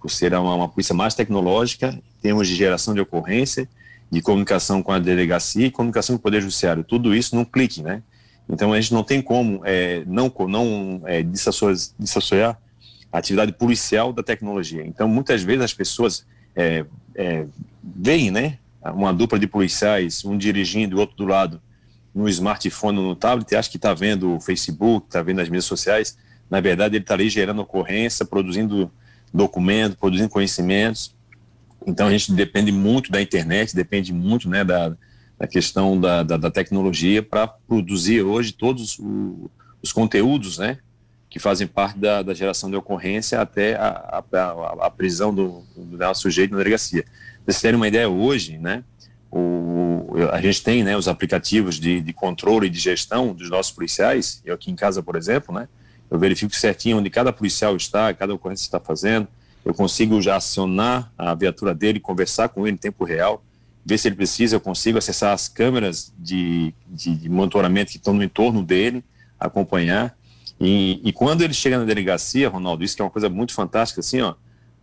[0.00, 3.68] Por ser uma, uma polícia mais tecnológica, em termos de geração de ocorrência,
[4.10, 6.82] de comunicação com a delegacia e comunicação com o Poder Judiciário.
[6.82, 8.02] Tudo isso num clique, né?
[8.48, 12.58] Então a gente não tem como é, não, não é, desassociar,
[13.12, 14.86] a atividade policial da tecnologia.
[14.86, 17.46] Então muitas vezes as pessoas é, é,
[17.82, 18.58] veem, né,
[18.94, 21.60] uma dupla de policiais, um dirigindo e o outro do lado,
[22.16, 26.16] no smartphone, no tablet, acha que está vendo o Facebook, está vendo as mídias sociais.
[26.48, 28.90] Na verdade, ele está ali gerando ocorrência, produzindo
[29.34, 31.14] documento, produzindo conhecimentos.
[31.86, 34.96] Então a gente depende muito da internet, depende muito né, da,
[35.38, 39.50] a questão da, da, da tecnologia para produzir hoje todos o,
[39.82, 40.78] os conteúdos, né,
[41.28, 46.14] que fazem parte da, da geração de ocorrência até a, a, a prisão do, do
[46.14, 47.02] sujeito na delegacia.
[47.02, 48.82] Para vocês terem uma ideia, hoje, né,
[49.36, 53.72] o, a gente tem né, os aplicativos de, de controle e de gestão dos nossos
[53.72, 55.68] policiais, eu aqui em casa, por exemplo, né,
[56.10, 59.28] eu verifico certinho onde cada policial está, cada ocorrência está fazendo,
[59.64, 63.44] eu consigo já acionar a viatura dele, conversar com ele em tempo real,
[63.84, 68.14] ver se ele precisa, eu consigo acessar as câmeras de, de, de monitoramento que estão
[68.14, 69.04] no entorno dele,
[69.38, 70.16] acompanhar.
[70.60, 74.00] E, e, quando ele chega na delegacia, Ronaldo, isso que é uma coisa muito fantástica,
[74.00, 74.34] assim, ó,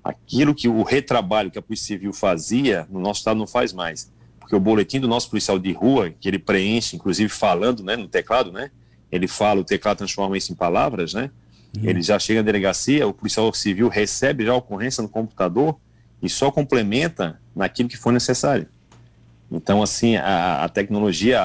[0.03, 4.11] aquilo que o retrabalho que a Polícia Civil fazia, no nosso estado não faz mais.
[4.53, 8.07] Porque o boletim do nosso policial de rua, que ele preenche, inclusive falando né, no
[8.07, 8.69] teclado, né?
[9.11, 11.31] Ele fala, o teclado transforma isso em palavras, né?
[11.75, 11.89] Uhum.
[11.89, 15.75] Ele já chega na delegacia, o policial civil recebe já a ocorrência no computador
[16.21, 18.67] e só complementa naquilo que for necessário.
[19.51, 21.41] Então, assim, a, a tecnologia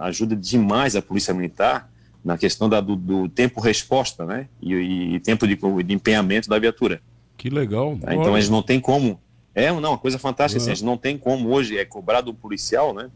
[0.00, 1.90] ajuda demais a Polícia Militar
[2.24, 4.48] na questão da, do, do tempo-resposta, né?
[4.62, 4.74] E,
[5.14, 7.02] e tempo de, de, empenhamento da viatura.
[7.36, 7.98] Que legal.
[8.00, 8.14] Tá?
[8.14, 9.20] Então, gente não tem como...
[9.56, 12.34] É, não, uma coisa fantástica, assim, a gente não tem como hoje é cobrar do
[12.34, 13.10] policial, né?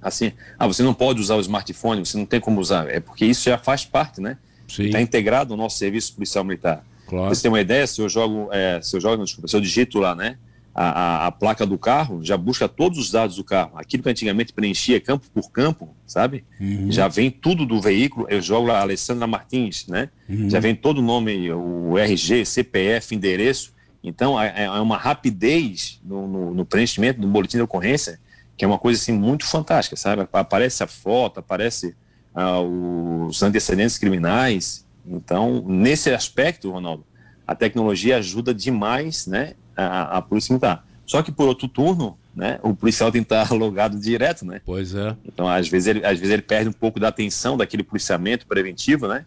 [0.00, 2.88] Assim, ah, você não pode usar o smartphone, você não tem como usar.
[2.88, 4.38] É porque isso já faz parte, né?
[4.66, 6.84] Está integrado no nosso serviço policial militar.
[7.06, 7.28] Claro.
[7.28, 9.98] Você tem uma ideia, se eu jogo, é, se eu jogo, desculpa, se eu digito
[9.98, 10.38] lá, né?
[10.76, 13.72] a, a, a, placa do carro já busca todos os dados do carro.
[13.76, 16.44] Aquilo que antigamente preenchia campo por campo, sabe?
[16.60, 16.92] Uhum.
[16.92, 18.26] Já vem tudo do veículo.
[18.28, 20.10] Eu jogo lá Alessandra Martins, né?
[20.28, 20.50] Uhum.
[20.50, 23.72] Já vem todo o nome, o RG, CPF, endereço.
[24.06, 28.20] Então, é, é uma rapidez no, no, no, preenchimento do boletim de ocorrência
[28.56, 30.26] que é uma coisa assim muito fantástica, sabe?
[30.32, 31.94] Aparece a foto, aparece
[32.34, 34.86] ah, os antecedentes criminais.
[35.06, 37.04] Então, nesse aspecto, Ronaldo,
[37.46, 40.86] a tecnologia ajuda demais, né, a, a polícia militar.
[41.04, 44.60] Só que por outro turno, né, o policial tem que estar logado direto, né?
[44.64, 45.14] Pois é.
[45.24, 49.06] Então, às vezes ele, às vezes ele perde um pouco da atenção daquele policiamento preventivo,
[49.06, 49.26] né,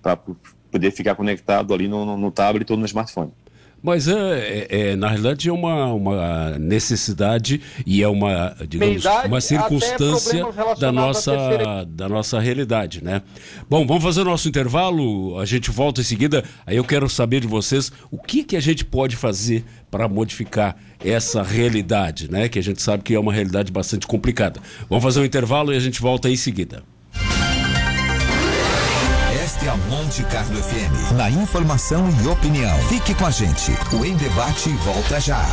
[0.00, 0.16] para
[0.70, 3.32] poder ficar conectado ali no, no, no tablet ou no smartphone.
[3.82, 9.40] Mas é, é, é, na realidade é uma, uma necessidade e é uma, digamos, uma
[9.40, 10.44] circunstância
[10.78, 13.22] da nossa, da nossa realidade, né?
[13.70, 16.42] Bom, vamos fazer o nosso intervalo, a gente volta em seguida.
[16.66, 20.76] Aí eu quero saber de vocês o que, que a gente pode fazer para modificar
[21.04, 22.48] essa realidade, né?
[22.48, 24.60] Que a gente sabe que é uma realidade bastante complicada.
[24.88, 26.82] Vamos fazer um intervalo e a gente volta em seguida.
[29.68, 31.12] A Monte Carlo FM.
[31.14, 32.78] Na informação e opinião.
[32.88, 33.70] Fique com a gente.
[33.92, 35.44] O Em Debate volta já.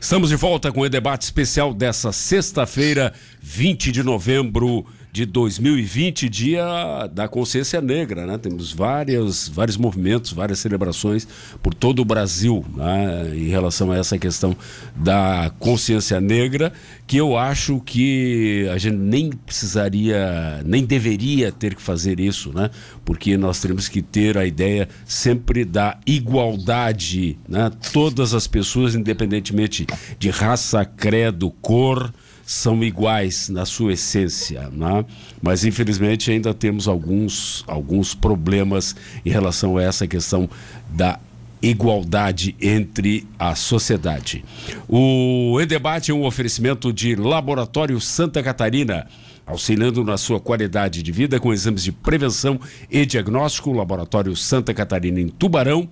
[0.00, 3.12] Estamos de volta com o debate especial dessa sexta-feira,
[3.42, 4.86] 20 de novembro
[5.18, 8.38] de 2020, dia da consciência negra, né?
[8.38, 11.26] Temos vários, vários movimentos, várias celebrações
[11.60, 13.32] por todo o Brasil né?
[13.34, 14.56] em relação a essa questão
[14.94, 16.72] da consciência negra,
[17.04, 22.70] que eu acho que a gente nem precisaria, nem deveria ter que fazer isso, né?
[23.04, 27.72] Porque nós temos que ter a ideia sempre da igualdade, né?
[27.92, 29.84] Todas as pessoas, independentemente
[30.16, 32.12] de raça, credo, cor,
[32.48, 35.04] são iguais na sua essência, né?
[35.42, 40.48] mas infelizmente ainda temos alguns, alguns problemas em relação a essa questão
[40.88, 41.20] da
[41.60, 44.42] igualdade entre a sociedade.
[44.88, 49.06] O E-Debate é um oferecimento de Laboratório Santa Catarina,
[49.44, 52.58] auxiliando na sua qualidade de vida com exames de prevenção
[52.90, 53.74] e diagnóstico.
[53.74, 55.86] Laboratório Santa Catarina em Tubarão.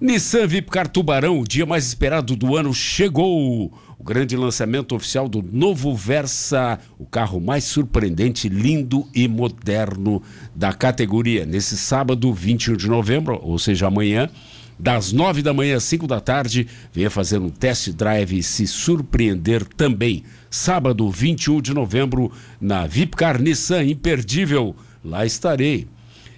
[0.00, 3.72] Nissan Vipcar Tubarão, o dia mais esperado do ano, chegou
[4.02, 10.20] o grande lançamento oficial do novo Versa, o carro mais surpreendente, lindo e moderno
[10.52, 11.46] da categoria.
[11.46, 14.28] Nesse sábado, 21 de novembro, ou seja, amanhã,
[14.76, 18.66] das 9 da manhã às 5 da tarde, venha fazer um test drive e se
[18.66, 20.24] surpreender também.
[20.50, 24.74] Sábado, 21 de novembro, na Vipcar Nissan Imperdível.
[25.04, 25.86] Lá estarei.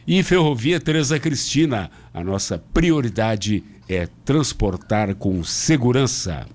[0.06, 6.46] E Ferrovia Teresa Cristina, a nossa prioridade é transportar com segurança.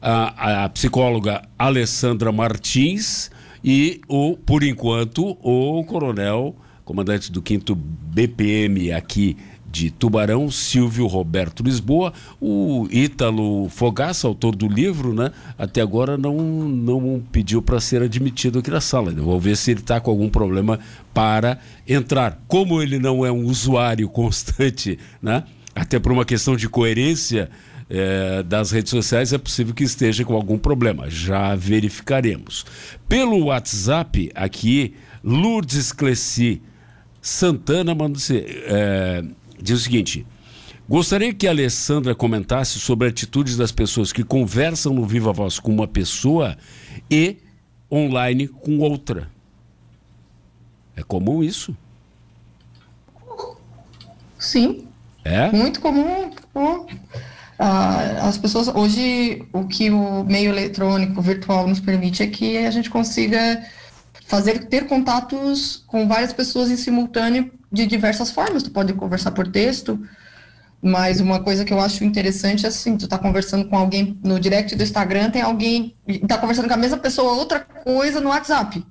[0.09, 3.29] a, a psicóloga Alessandra Martins
[3.65, 9.37] e o, por enquanto, o coronel, comandante do 5 BPM aqui
[9.69, 15.33] de Tubarão, Silvio Roberto Lisboa, o Ítalo Fogaça, autor do livro, né?
[15.59, 19.11] Até agora não, não pediu para ser admitido aqui na sala.
[19.11, 20.79] Vou ver se ele está com algum problema
[21.13, 22.41] para entrar.
[22.47, 25.43] Como ele não é um usuário constante, né?
[25.75, 27.51] Até por uma questão de coerência,
[27.89, 31.09] é, das redes sociais, é possível que esteja com algum problema.
[31.09, 32.65] Já verificaremos.
[33.09, 36.63] Pelo WhatsApp, aqui, Lourdes Cleci
[37.21, 39.25] Santana manda é,
[39.61, 40.27] diz o seguinte.
[40.89, 45.73] Gostaria que a Alessandra comentasse sobre atitudes das pessoas que conversam no Viva Voz com
[45.73, 46.57] uma pessoa
[47.11, 47.39] e
[47.91, 49.29] online com outra.
[50.95, 51.77] É comum isso?
[54.39, 54.87] Sim.
[55.25, 55.51] É?
[55.51, 56.31] Muito comum.
[57.59, 62.71] Ah, as pessoas hoje o que o meio eletrônico virtual nos permite é que a
[62.71, 63.65] gente consiga
[64.27, 68.63] fazer ter contatos com várias pessoas em simultâneo de diversas formas.
[68.63, 69.99] Tu pode conversar por texto,
[70.83, 74.39] mas uma coisa que eu acho interessante é assim, tu tá conversando com alguém no
[74.39, 75.97] direct do Instagram, tem alguém
[76.29, 78.85] tá conversando com a mesma pessoa outra coisa no WhatsApp.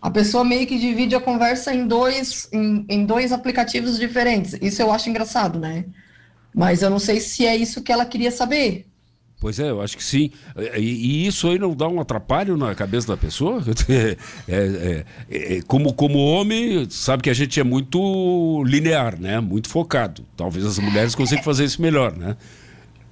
[0.00, 4.54] A pessoa meio que divide a conversa em dois em, em dois aplicativos diferentes.
[4.60, 5.84] Isso eu acho engraçado, né?
[6.54, 8.86] Mas eu não sei se é isso que ela queria saber.
[9.40, 10.30] Pois é, eu acho que sim.
[10.78, 13.62] E, e, isso aí não dá um atrapalho na cabeça da pessoa?
[13.86, 14.16] É,
[14.48, 19.40] é, é, é, como, como homem, sabe que a gente é muito linear, né?
[19.40, 20.24] Muito focado.
[20.36, 22.36] Talvez as mulheres consigam fazer isso melhor, né?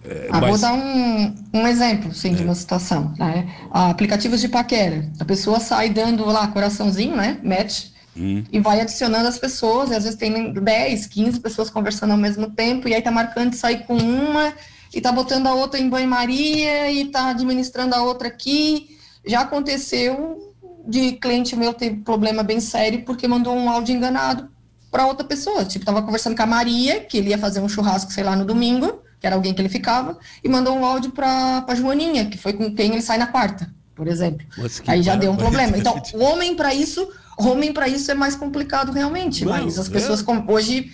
[0.05, 0.51] É, ah, mas...
[0.51, 3.12] Vou dar um, um exemplo, sim, de uma situação.
[3.18, 3.47] Né?
[3.70, 5.11] aplicativos de paquera.
[5.20, 7.38] A pessoa sai dando lá coraçãozinho, né?
[7.43, 8.44] Match Hum.
[8.52, 12.50] E vai adicionando as pessoas, e às vezes tem 10, 15 pessoas conversando ao mesmo
[12.50, 14.52] tempo, e aí tá marcando de sair com uma,
[14.94, 18.96] e tá botando a outra em banho-maria, e tá administrando a outra aqui.
[19.24, 20.54] Já aconteceu
[20.86, 24.48] de cliente meu ter problema bem sério porque mandou um áudio enganado
[24.90, 25.64] para outra pessoa.
[25.64, 28.44] Tipo, tava conversando com a Maria, que ele ia fazer um churrasco, sei lá, no
[28.44, 32.52] domingo, que era alguém que ele ficava, e mandou um áudio para Joaninha, que foi
[32.52, 34.46] com quem ele sai na quarta, por exemplo.
[34.86, 35.76] Aí já deu um problema.
[35.78, 37.08] Então, o homem para isso,
[37.39, 40.24] homem para isso é mais complicado realmente, mas as pessoas é.
[40.24, 40.93] com, hoje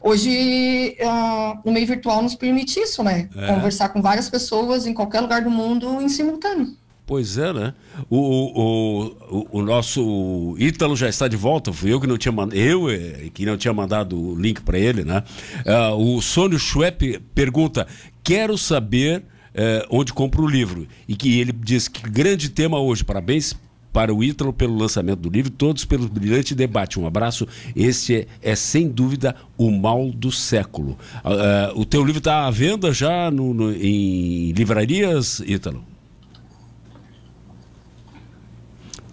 [0.00, 3.28] hoje uh, o meio virtual nos permite isso, né?
[3.36, 3.46] É.
[3.46, 6.76] Conversar com várias pessoas em qualquer lugar do mundo em simultâneo.
[7.06, 7.72] Pois é, né?
[8.10, 11.72] O, o, o, o, nosso Ítalo já está de volta.
[11.72, 14.76] Fui eu que não tinha mandado, eu eh, que não tinha mandado o link para
[14.76, 15.22] ele, né?
[15.64, 17.86] Uh, o Sônio Schwepp pergunta:
[18.24, 20.88] quero saber uh, onde compro o livro.
[21.06, 23.04] E que ele diz que grande tema hoje.
[23.04, 23.54] Parabéns
[23.96, 27.00] para o Ítalo pelo lançamento do livro, todos pelo brilhante debate.
[27.00, 27.48] Um abraço.
[27.74, 30.98] Este é, é sem dúvida o mal do século.
[31.24, 35.82] Uh, o teu livro está à venda já no, no, em livrarias, Ítalo?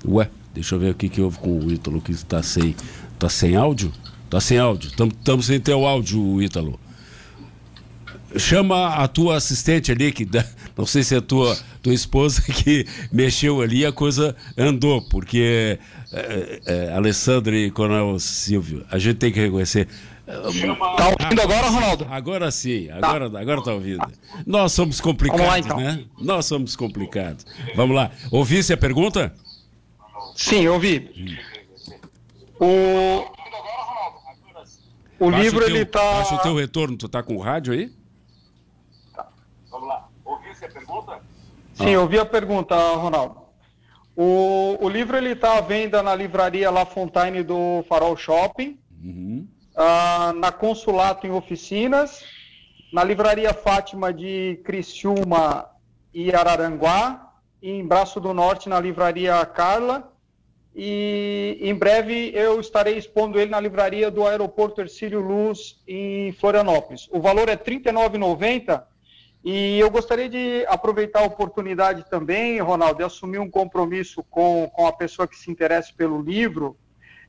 [0.06, 2.76] Ué, deixa eu ver o que, que houve com o Ítalo que está sem,
[3.18, 3.90] tá sem áudio?
[4.26, 4.90] Está sem áudio.
[4.90, 6.78] Estamos sem ter o áudio, Ítalo.
[8.38, 10.28] Chama a tua assistente ali, que
[10.76, 15.02] não sei se é a tua, tua esposa que mexeu ali e a coisa andou,
[15.10, 15.80] porque
[16.12, 19.88] é, é, Alessandro e Coronel Silvio, a gente tem que reconhecer.
[20.26, 22.08] Tá ouvindo agora, Ronaldo?
[22.10, 24.06] Agora sim, agora tá, agora tá ouvindo.
[24.46, 25.78] Nós somos complicados, lá, então.
[25.78, 26.06] né?
[26.18, 27.46] Nós somos complicados.
[27.76, 28.10] Vamos lá.
[28.32, 29.34] Ouvisse a pergunta?
[30.36, 31.38] Sim, eu vi.
[32.60, 33.26] O,
[35.20, 36.00] o livro o teu, ele tá.
[36.00, 37.92] Baixa o teu retorno, tu tá com o rádio aí?
[39.14, 39.28] Tá.
[39.70, 40.08] Vamos lá.
[40.24, 40.70] Ouviu-se a
[41.02, 41.22] pergunta?
[41.74, 42.02] Sim, ah.
[42.02, 43.41] ouvi a pergunta, Ronaldo.
[44.16, 49.48] O, o livro ele está à venda na livraria La Fontaine do Farol Shopping, uhum.
[49.76, 52.24] uh, na Consulato em Oficinas,
[52.91, 55.68] na livraria Fátima de Criciúma
[56.14, 57.32] e Araranguá,
[57.62, 60.14] e em Braço do Norte na livraria Carla
[60.76, 67.08] e em breve eu estarei expondo ele na livraria do Aeroporto Ercílio Luz em Florianópolis.
[67.12, 68.84] O valor é R$ 39,90
[69.44, 74.88] e eu gostaria de aproveitar a oportunidade também, Ronaldo, de assumir um compromisso com, com
[74.88, 76.78] a pessoa que se interessa pelo livro.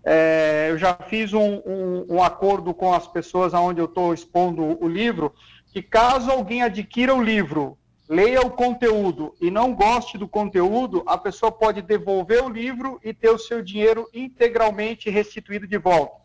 [0.04, 4.78] É, eu já fiz um, um, um, acordo com as pessoas aonde eu estou expondo
[4.82, 5.34] o livro,
[5.72, 11.16] que caso alguém adquira o livro leia o conteúdo e não goste do conteúdo, a
[11.16, 16.22] pessoa pode devolver o livro e ter o seu dinheiro integralmente restituído de volta.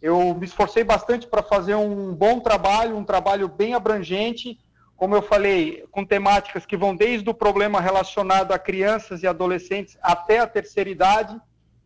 [0.00, 4.58] Eu me esforcei bastante para fazer um bom trabalho, um trabalho bem abrangente,
[5.00, 9.96] como eu falei, com temáticas que vão desde o problema relacionado a crianças e adolescentes
[10.02, 11.40] até a terceira idade.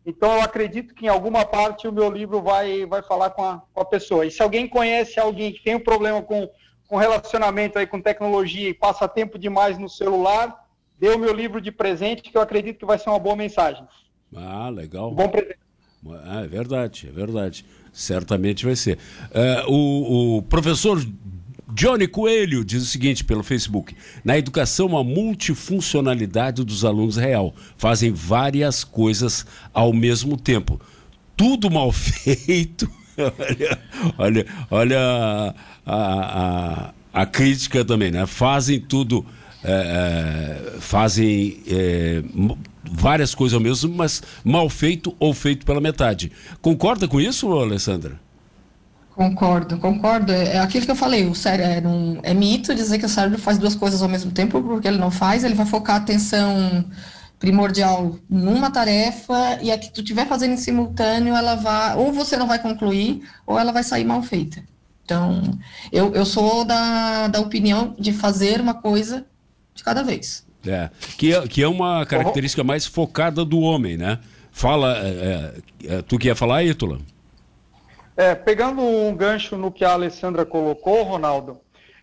[0.05, 3.61] Então, eu acredito que em alguma parte o meu livro vai, vai falar com a,
[3.73, 4.25] com a pessoa.
[4.25, 6.49] E se alguém conhece alguém que tem um problema com
[6.87, 10.67] com relacionamento aí com tecnologia e passa tempo demais no celular,
[10.99, 13.87] dê o meu livro de presente, que eu acredito que vai ser uma boa mensagem.
[14.35, 15.09] Ah, legal.
[15.11, 15.57] bom presente.
[16.23, 17.65] Ah, é verdade, é verdade.
[17.91, 18.99] Certamente vai ser.
[19.31, 20.99] Uh, o, o professor
[21.73, 27.55] Johnny Coelho diz o seguinte pelo Facebook: na educação, a multifuncionalidade dos alunos é real.
[27.77, 30.79] Fazem várias coisas ao mesmo tempo.
[31.35, 32.89] Tudo mal feito.
[33.17, 33.79] olha,
[34.17, 35.55] olha, olha
[35.85, 38.25] a, a, a crítica também, né?
[38.25, 39.25] Fazem tudo,
[39.63, 42.23] é, é, fazem é,
[42.83, 46.31] várias coisas ao mesmo, mas mal feito ou feito pela metade.
[46.61, 48.24] Concorda com isso, Alessandra?
[49.15, 50.33] Concordo, concordo.
[50.33, 53.09] É, é aquilo que eu falei, o cérebro é, um, é mito dizer que o
[53.09, 55.99] cérebro faz duas coisas ao mesmo tempo, porque ele não faz, ele vai focar a
[55.99, 56.83] atenção
[57.39, 62.35] primordial numa tarefa e a que tu estiver fazendo em simultâneo, ela vai, ou você
[62.35, 64.61] não vai concluir, ou ela vai sair mal feita.
[65.05, 65.41] Então,
[65.93, 69.25] eu, eu sou da, da opinião de fazer uma coisa
[69.73, 70.45] de cada vez.
[70.65, 74.19] É, que, é, que é uma característica mais focada do homem, né?
[74.51, 75.53] Fala, é,
[75.83, 76.99] é, é tu que ia falar, Ítula?
[78.17, 81.59] É, pegando um gancho no que a Alessandra colocou, Ronaldo,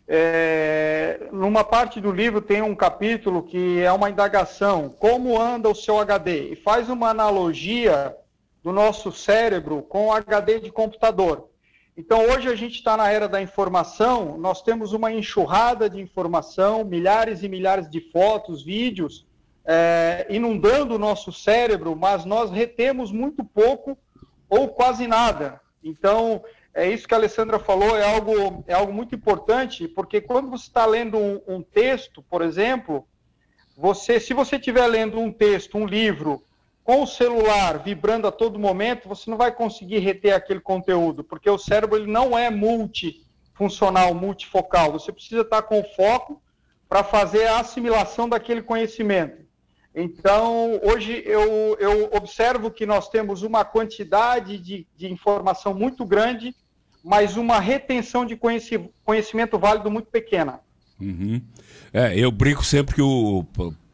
[0.07, 5.75] é, numa parte do livro tem um capítulo que é uma indagação, como anda o
[5.75, 6.53] seu HD?
[6.53, 8.15] E faz uma analogia
[8.63, 11.49] do nosso cérebro com o HD de computador.
[11.97, 16.85] Então, hoje a gente está na era da informação, nós temos uma enxurrada de informação,
[16.85, 19.27] milhares e milhares de fotos, vídeos,
[19.65, 23.97] é, inundando o nosso cérebro, mas nós retemos muito pouco
[24.49, 25.61] ou quase nada.
[25.83, 26.43] Então,
[26.75, 30.65] é isso que a Alessandra falou, é algo, é algo muito importante, porque quando você
[30.65, 33.07] está lendo um, um texto, por exemplo,
[33.77, 36.43] você, se você estiver lendo um texto, um livro,
[36.85, 41.49] com o celular vibrando a todo momento, você não vai conseguir reter aquele conteúdo, porque
[41.49, 44.93] o cérebro ele não é multifuncional, multifocal.
[44.93, 46.43] Você precisa estar com foco
[46.89, 49.43] para fazer a assimilação daquele conhecimento.
[49.95, 56.55] Então, hoje eu, eu observo que nós temos uma quantidade de, de informação muito grande,
[57.05, 60.61] mas uma retenção de conhecimento válido muito pequena.
[61.01, 61.43] Uhum.
[61.93, 63.45] É, eu brinco sempre que o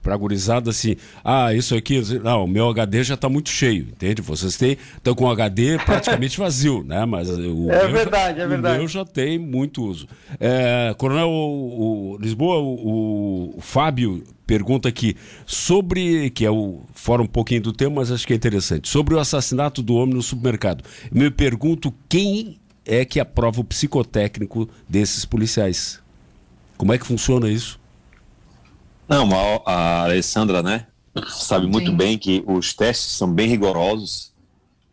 [0.09, 4.23] para gurizada assim, ah, isso aqui, não, o meu HD já está muito cheio, entende?
[4.23, 7.05] Vocês têm, estão com o HD praticamente vazio, né?
[7.05, 8.77] Mas o é verdade, já, é verdade.
[8.77, 10.09] O meu já tem muito uso.
[10.41, 17.21] É, Coronel o, o Lisboa, o, o, Fábio pergunta aqui sobre, que é o fora
[17.21, 20.23] um pouquinho do tema, mas acho que é interessante, sobre o assassinato do homem no
[20.23, 20.83] supermercado.
[21.15, 22.57] Eu me pergunto quem
[22.87, 26.01] é que aprova o psicotécnico desses policiais.
[26.79, 27.79] Como é que funciona isso?
[29.09, 29.27] Não,
[29.65, 30.87] a Alessandra, né,
[31.29, 31.97] sabe muito Sim.
[31.97, 34.35] bem que os testes são bem rigorosos.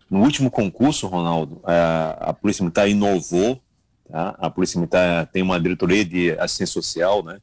[0.10, 3.62] No último concurso, Ronaldo, a, a Polícia Militar inovou,
[4.10, 4.36] tá?
[4.40, 7.42] a Polícia Militar tem uma diretoria de assistência social né,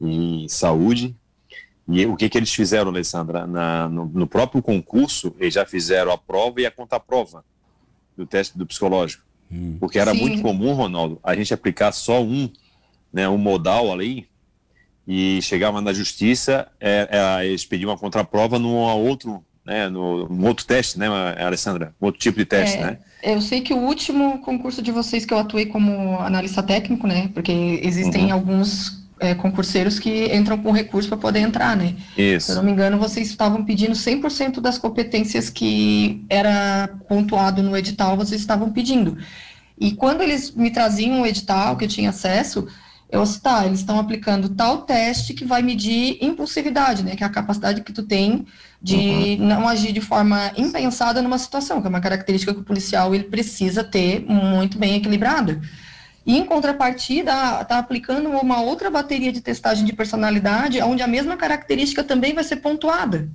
[0.00, 1.14] e saúde.
[1.86, 3.46] E o que, que eles fizeram, Alessandra?
[3.46, 7.44] Na, no, no próprio concurso, eles já fizeram a prova e a contraprova
[8.16, 9.22] do teste do psicológico.
[9.50, 9.76] Hum.
[9.78, 10.20] Porque era Sim.
[10.20, 12.50] muito comum, Ronaldo, a gente aplicar só um,
[13.12, 14.28] né, um modal ali,
[15.08, 20.46] e chegava na justiça, é, é, eles pediam uma contraprova num outro, né, no, num
[20.46, 21.06] outro teste, né,
[21.42, 21.94] Alessandra?
[21.98, 22.98] Um outro tipo de teste, é, né?
[23.22, 27.30] Eu sei que o último concurso de vocês que eu atuei como analista técnico, né,
[27.32, 28.34] porque existem uhum.
[28.34, 31.94] alguns é, concurseiros que entram com recurso para poder entrar, né?
[32.16, 32.46] Isso.
[32.46, 37.74] Se eu não me engano, vocês estavam pedindo 100% das competências que era pontuado no
[37.74, 39.16] edital, vocês estavam pedindo.
[39.80, 42.68] E quando eles me traziam o edital que eu tinha acesso,
[43.10, 47.30] eu tá, eles estão aplicando tal teste que vai medir impulsividade, né, que é a
[47.30, 48.46] capacidade que tu tem
[48.80, 48.96] de
[49.40, 49.46] uhum.
[49.46, 53.24] não agir de forma impensada numa situação, que é uma característica que o policial ele
[53.24, 55.60] precisa ter muito bem equilibrada.
[56.26, 61.36] E em contrapartida, está aplicando uma outra bateria de testagem de personalidade, onde a mesma
[61.36, 63.28] característica também vai ser pontuada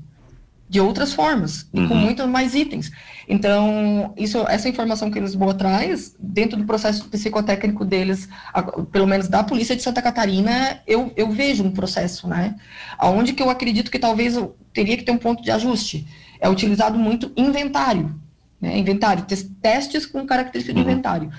[0.74, 1.88] de outras formas, uhum.
[1.88, 2.92] com muito mais itens.
[3.30, 9.28] Então, isso, essa informação que Lisboa traz, dentro do processo psicotécnico deles, a, pelo menos
[9.28, 12.56] da Polícia de Santa Catarina, eu, eu vejo um processo, né?
[13.00, 16.08] Onde que eu acredito que talvez eu teria que ter um ponto de ajuste.
[16.42, 18.20] É utilizado muito inventário,
[18.60, 18.76] né?
[18.76, 19.28] Inventário,
[19.62, 20.84] testes com característica uhum.
[20.84, 21.32] de inventário.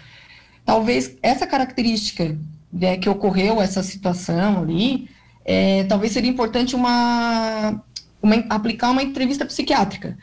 [0.65, 2.39] Talvez essa característica
[2.73, 5.09] né, que ocorreu, essa situação ali,
[5.45, 7.83] é, talvez seria importante uma
[8.25, 10.17] uma, aplicar uma entrevista psiquiátrica.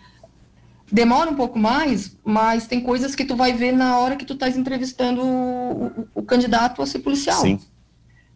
[0.92, 4.34] Demora um pouco mais, mas tem coisas que tu vai ver na hora que tu
[4.34, 7.42] estás entrevistando o, o, o, candidato a ser policial.
[7.42, 7.60] Sim.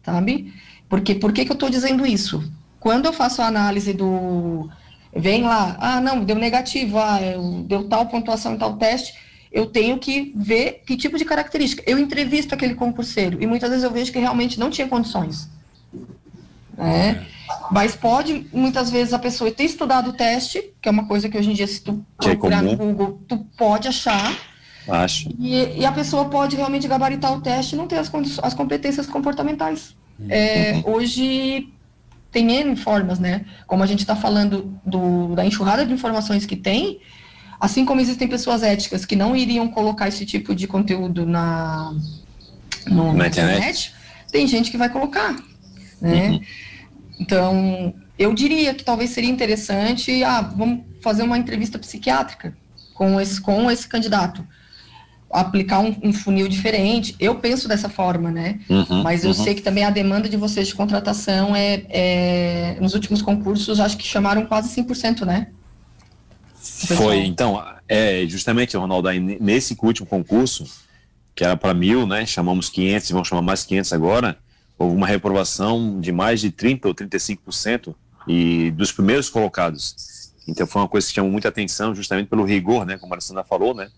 [0.02, 0.54] Sabe?
[0.88, 2.42] Porque, por que, que eu estou dizendo isso?
[2.78, 4.70] Quando eu faço a análise do.
[5.14, 7.18] Vem lá, ah, não, deu negativo, ah,
[7.66, 9.14] deu tal pontuação em tal teste,
[9.50, 11.82] eu tenho que ver que tipo de característica.
[11.86, 15.48] Eu entrevisto aquele concurseiro e muitas vezes eu vejo que realmente não tinha condições.
[16.76, 17.26] Né?
[17.70, 21.36] Mas pode, muitas vezes, a pessoa ter estudado o teste, que é uma coisa que
[21.36, 24.36] hoje em dia, se tu que é procurar é no Google, tu pode achar.
[24.88, 25.28] Acho.
[25.38, 28.10] E, e, a pessoa pode realmente gabaritar o teste e não ter as,
[28.42, 29.96] as competências comportamentais.
[30.18, 30.26] Uhum.
[30.30, 31.68] É, hoje
[32.30, 33.44] tem N formas, né?
[33.66, 37.00] Como a gente está falando do, da enxurrada de informações que tem,
[37.58, 41.92] assim como existem pessoas éticas que não iriam colocar esse tipo de conteúdo na,
[42.86, 43.56] no, na, internet.
[43.56, 43.94] internet,
[44.30, 45.34] tem gente que vai colocar,
[46.00, 46.28] né?
[46.28, 46.40] Uhum.
[47.18, 52.56] Então, eu diria que talvez seria interessante, ah, vamos fazer uma entrevista psiquiátrica
[52.94, 54.46] com esse, com esse candidato.
[55.30, 57.14] Aplicar um, um funil diferente.
[57.18, 58.60] Eu penso dessa forma, né?
[58.68, 59.34] Uhum, Mas eu uhum.
[59.34, 63.96] sei que também a demanda de vocês de contratação é, é, Nos últimos concursos, acho
[63.96, 65.48] que chamaram quase 100%, né?
[66.96, 70.64] Foi, então, é, justamente, Ronaldo, aí, nesse último concurso,
[71.34, 72.24] que era para mil, né?
[72.24, 74.38] Chamamos 500, vamos chamar mais 500 agora
[74.78, 77.94] houve uma reprovação de mais de 30% ou 35%
[78.28, 80.32] e dos primeiros colocados.
[80.48, 83.44] Então foi uma coisa que chamou muita atenção, justamente pelo rigor, né, como a Alessandra
[83.44, 83.88] falou, né,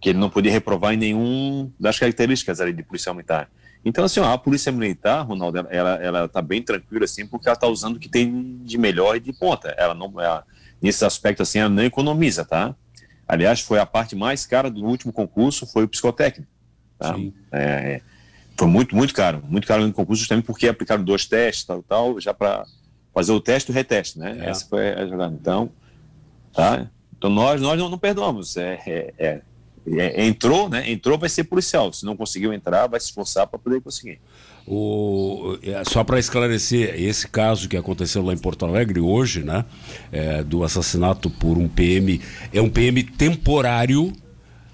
[0.00, 3.48] que ele não podia reprovar em nenhum das características ali de policial militar.
[3.84, 7.66] Então, assim, a polícia militar, Ronaldo, ela, ela tá bem tranquila, assim, porque ela tá
[7.66, 9.74] usando o que tem de melhor e de ponta.
[9.76, 10.44] Ela não, ela,
[10.80, 12.76] nesse aspecto, assim, ela não economiza, tá?
[13.26, 16.50] Aliás, foi a parte mais cara do último concurso, foi o psicotécnico,
[16.96, 17.14] tá?
[17.14, 17.34] Sim.
[17.50, 18.00] É,
[18.56, 19.42] foi muito, muito caro.
[19.48, 22.64] Muito caro no concurso, justamente porque aplicaram dois testes, tal, tal, já para
[23.14, 24.38] fazer o teste e o reteste, né?
[24.40, 24.50] É.
[24.50, 25.34] Essa foi a jogada.
[25.38, 25.70] Então,
[26.52, 26.88] tá?
[27.16, 28.56] Então nós, nós não, não perdoamos.
[28.56, 29.42] É, é, é,
[29.86, 30.90] é, entrou, né?
[30.90, 31.92] Entrou, vai ser policial.
[31.92, 34.20] Se não conseguiu entrar, vai se esforçar para poder conseguir.
[34.66, 39.64] O, é, só para esclarecer, esse caso que aconteceu lá em Porto Alegre hoje, né,
[40.12, 42.20] é, do assassinato por um PM,
[42.52, 44.12] é um PM temporário,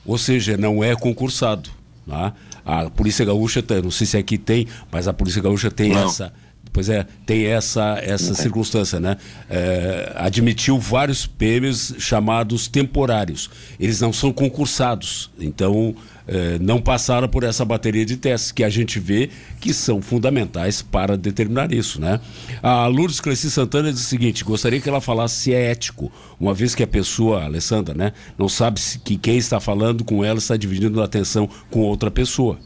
[0.04, 1.70] ou seja, não é concursado.
[2.06, 2.32] Né?
[2.68, 6.06] A Polícia Gaúcha, não sei se aqui tem, mas a Polícia Gaúcha tem não.
[6.06, 6.30] essa.
[6.70, 9.16] Pois é, tem essa, essa circunstância, né?
[9.48, 13.48] É, admitiu vários PMs chamados temporários.
[13.80, 15.96] Eles não são concursados, então
[16.28, 20.82] é, não passaram por essa bateria de testes que a gente vê que são fundamentais
[20.82, 22.20] para determinar isso, né?
[22.62, 26.52] A Lourdes Cresci Santana diz o seguinte: gostaria que ela falasse se é ético, uma
[26.52, 30.22] vez que a pessoa, a Alessandra, né, não sabe se, que quem está falando com
[30.22, 32.58] ela está dividindo a atenção com outra pessoa.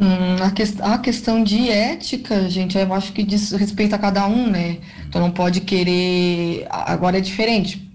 [0.00, 4.26] Hum, a, que, a, questão de ética, gente, eu acho que diz respeito a cada
[4.26, 4.78] um, né?
[5.12, 6.66] Tu não pode querer.
[6.70, 7.89] Agora é diferente.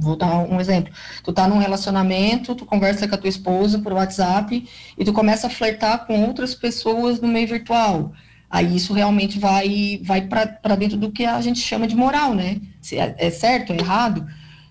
[0.00, 0.92] Vou dar um exemplo.
[1.22, 4.66] Tu tá num relacionamento, tu conversa com a tua esposa por WhatsApp
[4.96, 8.12] e tu começa a flertar com outras pessoas no meio virtual.
[8.50, 12.60] Aí isso realmente vai vai para dentro do que a gente chama de moral, né?
[12.80, 14.26] Se é, é certo, é errado,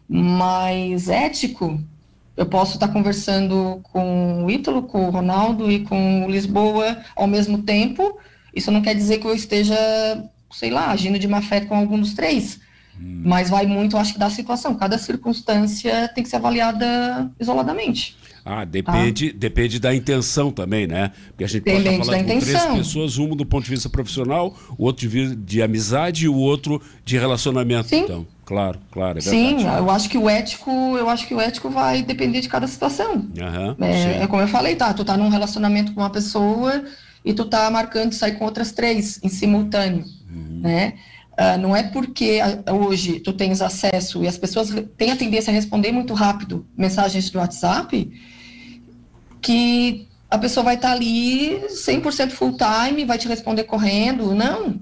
[0.08, 1.80] mas ético.
[2.36, 6.98] Eu posso estar tá conversando com o Ítalo, com o Ronaldo e com o Lisboa
[7.16, 8.18] ao mesmo tempo.
[8.56, 9.76] Isso não quer dizer que eu esteja,
[10.52, 12.60] sei lá, agindo de má fé com algum dos três
[13.00, 13.22] Hum.
[13.26, 14.76] Mas vai muito, acho que, da situação.
[14.76, 18.18] Cada circunstância tem que ser avaliada isoladamente.
[18.50, 19.38] Ah, depende, tá?
[19.38, 21.12] depende da intenção também, né?
[21.28, 24.56] Porque a gente pode estar falando com três pessoas, um do ponto de vista profissional,
[24.78, 27.90] o outro de, de amizade e o outro de relacionamento.
[27.90, 28.04] Sim.
[28.04, 31.70] Então, claro, claro, é Sim, eu acho que o ético, eu acho que o ético
[31.70, 33.16] vai depender de cada situação.
[33.16, 34.94] Uhum, é, é, como eu falei, tá?
[34.94, 36.86] Tu tá num relacionamento com uma pessoa
[37.26, 40.62] e tu tá marcando sair com outras três em simultâneo, uhum.
[40.62, 40.94] né?
[41.40, 42.40] Uh, não é porque
[42.72, 47.30] hoje tu tens acesso e as pessoas têm a tendência a responder muito rápido mensagens
[47.30, 48.12] do WhatsApp
[49.40, 54.34] que a pessoa vai estar tá ali 100% full time, vai te responder correndo.
[54.36, 54.80] Não,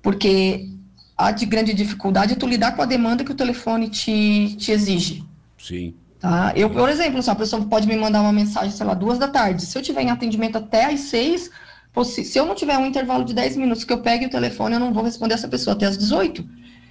[0.00, 0.68] porque
[1.16, 4.72] a de grande dificuldade é tu lidar com a demanda que o telefone te, te
[4.72, 5.24] exige.
[5.58, 5.94] Sim.
[6.18, 6.52] Tá?
[6.56, 9.66] Eu, por exemplo, a pessoa pode me mandar uma mensagem, sei lá, duas da tarde.
[9.66, 11.50] Se eu tiver em atendimento até às seis,
[12.02, 14.80] se eu não tiver um intervalo de 10 minutos que eu pegue o telefone, eu
[14.80, 16.44] não vou responder essa pessoa até as 18.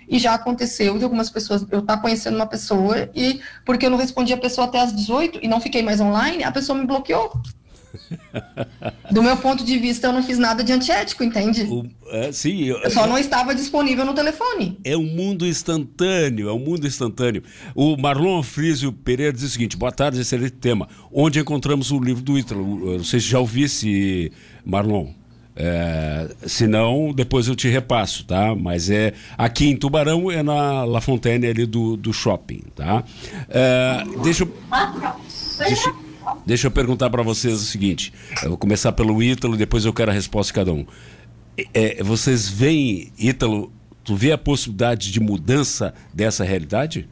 [0.08, 3.90] E já aconteceu de algumas pessoas, eu estar tá conhecendo uma pessoa e porque eu
[3.90, 6.86] não respondi a pessoa até as 18 e não fiquei mais online, a pessoa me
[6.86, 7.34] bloqueou.
[9.12, 11.64] Do meu ponto de vista, eu não fiz nada de antiético, entende?
[11.64, 14.80] O, é, sim, eu, eu só é, não estava disponível no telefone.
[14.84, 17.44] É um mundo instantâneo, é um mundo instantâneo.
[17.76, 20.88] O Marlon Frísio Pereira diz o seguinte: boa tarde, excelente tema.
[21.12, 22.98] Onde encontramos o livro do Ítalo?
[22.98, 24.32] Não sei se já ouvi esse,
[24.66, 25.08] Marlon.
[25.56, 28.56] É, se não, depois eu te repasso, tá?
[28.56, 33.04] Mas é aqui em Tubarão é na La Fontaine ali do, do shopping, tá?
[33.50, 34.54] É, deixa, eu,
[35.60, 35.94] deixa,
[36.46, 38.12] deixa eu perguntar para vocês o seguinte.
[38.42, 40.86] Eu vou começar pelo Ítalo, depois eu quero a resposta de cada um.
[41.72, 43.72] É, vocês veem, Ítalo,
[44.04, 47.08] tu vê a possibilidade de mudança dessa realidade?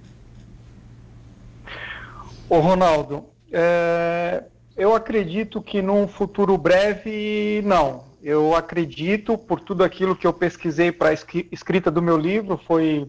[2.49, 4.43] Ô Ronaldo, é,
[4.81, 8.03] eu acredito que num futuro breve, não.
[8.19, 11.13] Eu acredito, por tudo aquilo que eu pesquisei para a
[11.51, 13.07] escrita do meu livro, foi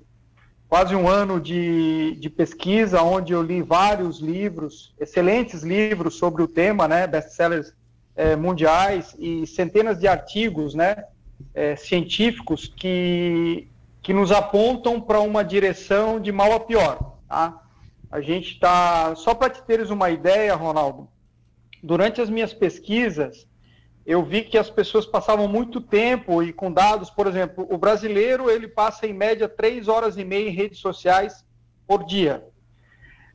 [0.69, 6.47] quase um ano de, de pesquisa, onde eu li vários livros, excelentes livros sobre o
[6.47, 7.73] tema, né, best-sellers
[8.15, 11.05] é, mundiais e centenas de artigos, né,
[11.55, 13.67] é, científicos que,
[14.03, 17.63] que nos apontam para uma direção de mal a pior, tá?
[18.11, 21.09] A gente está, só para te teres uma ideia, Ronaldo,
[21.83, 23.47] durante as minhas pesquisas,
[24.05, 28.51] eu vi que as pessoas passavam muito tempo e com dados, por exemplo, o brasileiro
[28.51, 31.45] ele passa em média três horas e meia em redes sociais
[31.87, 32.45] por dia.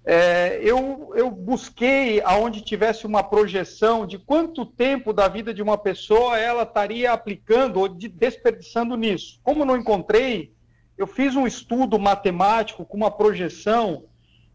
[0.09, 5.77] É, eu, eu busquei aonde tivesse uma projeção de quanto tempo da vida de uma
[5.77, 9.39] pessoa ela estaria aplicando ou de, desperdiçando nisso.
[9.43, 10.53] Como não encontrei,
[10.97, 14.05] eu fiz um estudo matemático com uma projeção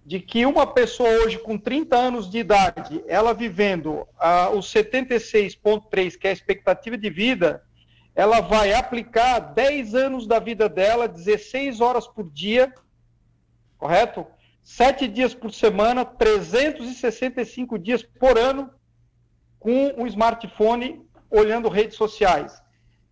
[0.05, 6.19] de que uma pessoa hoje com 30 anos de idade, ela vivendo uh, os 76,3,
[6.19, 7.63] que é a expectativa de vida,
[8.15, 12.75] ela vai aplicar 10 anos da vida dela, 16 horas por dia,
[13.79, 14.27] correto?
[14.63, 18.71] 7 dias por semana, 365 dias por ano,
[19.59, 21.01] com um smartphone
[21.31, 22.61] olhando redes sociais.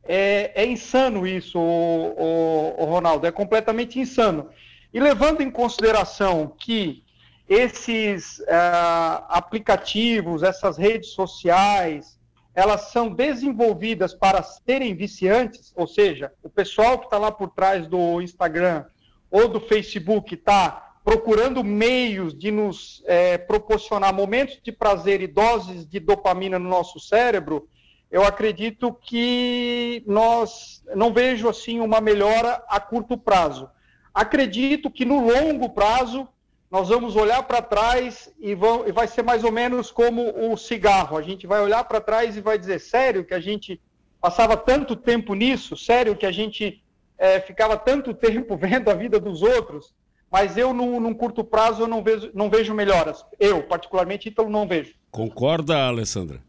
[0.02, 4.50] É, é insano isso, o, o, o Ronaldo, é completamente insano.
[4.92, 7.04] E levando em consideração que
[7.48, 12.18] esses uh, aplicativos, essas redes sociais,
[12.54, 17.86] elas são desenvolvidas para serem viciantes, ou seja, o pessoal que está lá por trás
[17.86, 18.84] do Instagram
[19.30, 25.86] ou do Facebook está procurando meios de nos é, proporcionar momentos de prazer e doses
[25.86, 27.68] de dopamina no nosso cérebro,
[28.10, 33.68] eu acredito que nós não vejo assim uma melhora a curto prazo.
[34.14, 36.28] Acredito que no longo prazo
[36.70, 40.56] nós vamos olhar para trás e, vão, e vai ser mais ou menos como o
[40.56, 41.16] cigarro.
[41.16, 43.80] A gente vai olhar para trás e vai dizer: sério que a gente
[44.20, 45.76] passava tanto tempo nisso?
[45.76, 46.82] Sério que a gente
[47.18, 49.92] é, ficava tanto tempo vendo a vida dos outros?
[50.30, 53.24] Mas eu, num, num curto prazo, eu não vejo, não vejo melhoras.
[53.38, 54.94] Eu, particularmente, então não vejo.
[55.10, 56.40] Concorda, Alessandra?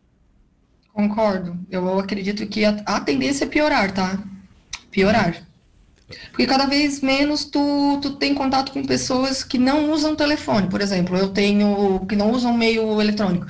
[0.93, 1.57] Concordo.
[1.69, 4.21] Eu acredito que a, a tendência é piorar, tá?
[4.91, 5.47] Piorar.
[6.29, 10.81] Porque cada vez menos tu, tu tem contato com pessoas que não usam telefone, por
[10.81, 11.17] exemplo.
[11.17, 13.45] Eu tenho que não usam meio eletrônico.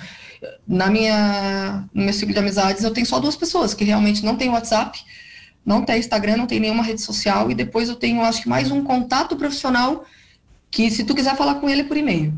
[0.68, 4.36] Na minha, no meu ciclo de amizades, eu tenho só duas pessoas que realmente não
[4.36, 5.00] tem WhatsApp,
[5.66, 8.72] não tem Instagram, não tem nenhuma rede social, e depois eu tenho, acho que mais
[8.72, 10.04] um contato profissional
[10.72, 12.34] que se tu quiser falar com ele é por e-mail.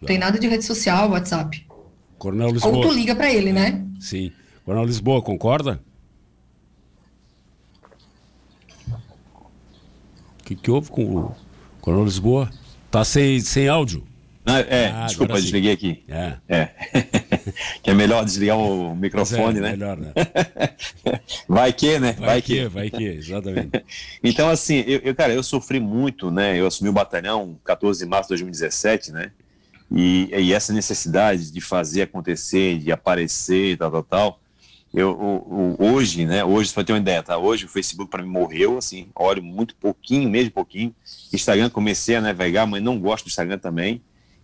[0.00, 1.66] Não tem nada de rede social, WhatsApp.
[2.18, 2.76] Coronel Lisboa.
[2.76, 3.82] Ou tu liga para ele, né?
[4.00, 4.32] Sim.
[4.64, 5.80] Coronel Lisboa, concorda?
[10.37, 11.36] O que, que houve com o
[11.80, 12.50] Coronel Lisboa?
[12.90, 14.06] Tá sem, sem áudio.
[14.46, 16.04] Ah, é, ah, desculpa, desliguei aqui.
[16.08, 16.36] É.
[16.48, 16.64] é.
[17.82, 19.70] que é melhor desligar o microfone, é, né?
[19.72, 20.12] Melhor, né?
[21.46, 22.12] vai que, né?
[22.12, 23.84] Vai, vai que, que, vai que, exatamente.
[24.24, 26.58] então, assim, eu, eu, cara, eu sofri muito, né?
[26.58, 29.32] Eu assumi o batalhão 14 de março de 2017, né?
[29.92, 34.40] E, e essa necessidade de fazer acontecer, de aparecer, tal, tal, tal.
[34.92, 36.42] Eu, o, hoje, né?
[36.44, 37.36] Hoje, para ter uma ideia, tá?
[37.36, 40.94] Hoje o Facebook para mim morreu, assim, olho muito pouquinho, mesmo pouquinho.
[41.32, 44.00] Instagram comecei a navegar, mas não gosto do Instagram também.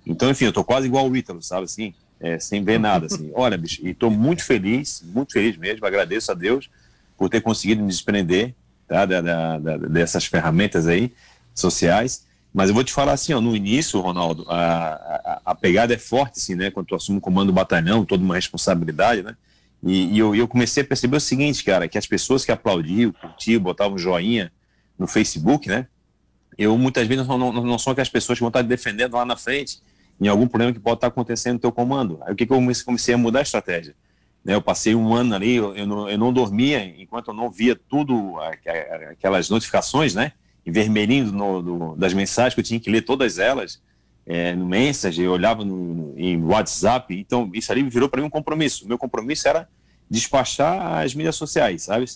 [0.06, 1.94] Então, enfim, eu tô quase igual o Ítalo, sabe assim?
[2.20, 3.30] É, sem ver nada, assim.
[3.34, 6.68] Olha, bicho, e tô muito feliz, muito feliz mesmo, agradeço a Deus
[7.16, 8.54] por ter conseguido me desprender,
[8.86, 9.06] tá?
[9.06, 11.10] Da, da, da, dessas ferramentas aí,
[11.54, 12.26] sociais.
[12.52, 14.60] Mas eu vou te falar assim, ó, no início, Ronaldo, a,
[15.34, 16.70] a, a pegada é forte, assim, né?
[16.70, 19.34] Quando tu assume o comando do batalhão, toda uma responsabilidade, né?
[19.84, 23.12] E, e eu, eu, comecei a perceber o seguinte, cara, que as pessoas que aplaudiam,
[23.12, 24.50] curtiam, botavam joinha
[24.98, 25.86] no Facebook, né?
[26.56, 29.36] Eu muitas vezes não, não, não são aquelas pessoas que vão estar defendendo lá na
[29.36, 29.82] frente
[30.20, 32.20] em algum problema que pode estar acontecendo no teu comando.
[32.22, 33.94] Aí o que, que eu comecei a mudar a estratégia?
[34.44, 37.50] Né, eu passei um ano ali, eu, eu, não, eu não dormia enquanto eu não
[37.50, 38.36] via tudo,
[39.10, 40.32] aquelas notificações, né?
[40.64, 43.82] Em vermelhinho no, do, das mensagens que eu tinha que ler todas elas
[44.26, 48.30] é, no Message, eu olhava no, em WhatsApp, então isso ali virou para mim um
[48.30, 48.84] compromisso.
[48.84, 49.68] O meu compromisso era
[50.08, 52.06] despachar as mídias sociais, sabe?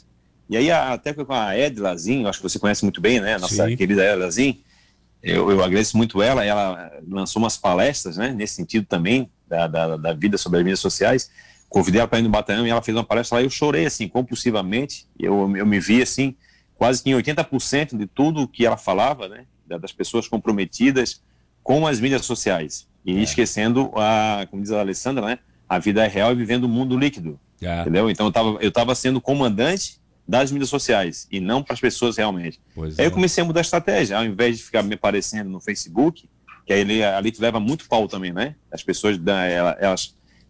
[0.49, 3.37] E aí até com a Edlazinho, acho que você conhece muito bem, né?
[3.37, 3.77] Nossa Sim.
[3.77, 4.57] querida Edlazinho,
[5.23, 8.31] eu, eu agradeço muito ela, ela lançou umas palestras, né?
[8.31, 11.31] Nesse sentido também, da, da, da vida sobre as mídias sociais.
[11.69, 13.85] Convidei ela para ir no batalhão e ela fez uma palestra lá e eu chorei,
[13.85, 15.07] assim, compulsivamente.
[15.19, 16.35] Eu, eu me vi, assim,
[16.77, 19.45] quase que em 80% de tudo que ela falava, né?
[19.67, 21.21] Das pessoas comprometidas,
[21.69, 23.23] com as mídias sociais e é.
[23.23, 25.39] esquecendo a, como diz a Alessandra, né,
[25.69, 27.83] a vida é real e vivendo o mundo líquido, é.
[27.83, 28.09] entendeu?
[28.09, 32.17] Então eu estava eu tava sendo comandante das mídias sociais e não para as pessoas
[32.17, 32.59] realmente.
[32.75, 33.09] Pois Aí é.
[33.09, 36.27] eu comecei a mudar a estratégia, ao invés de ficar me aparecendo no Facebook,
[36.65, 38.55] que aí ali, tu leva muito pau também, né?
[38.73, 39.77] As pessoas elas,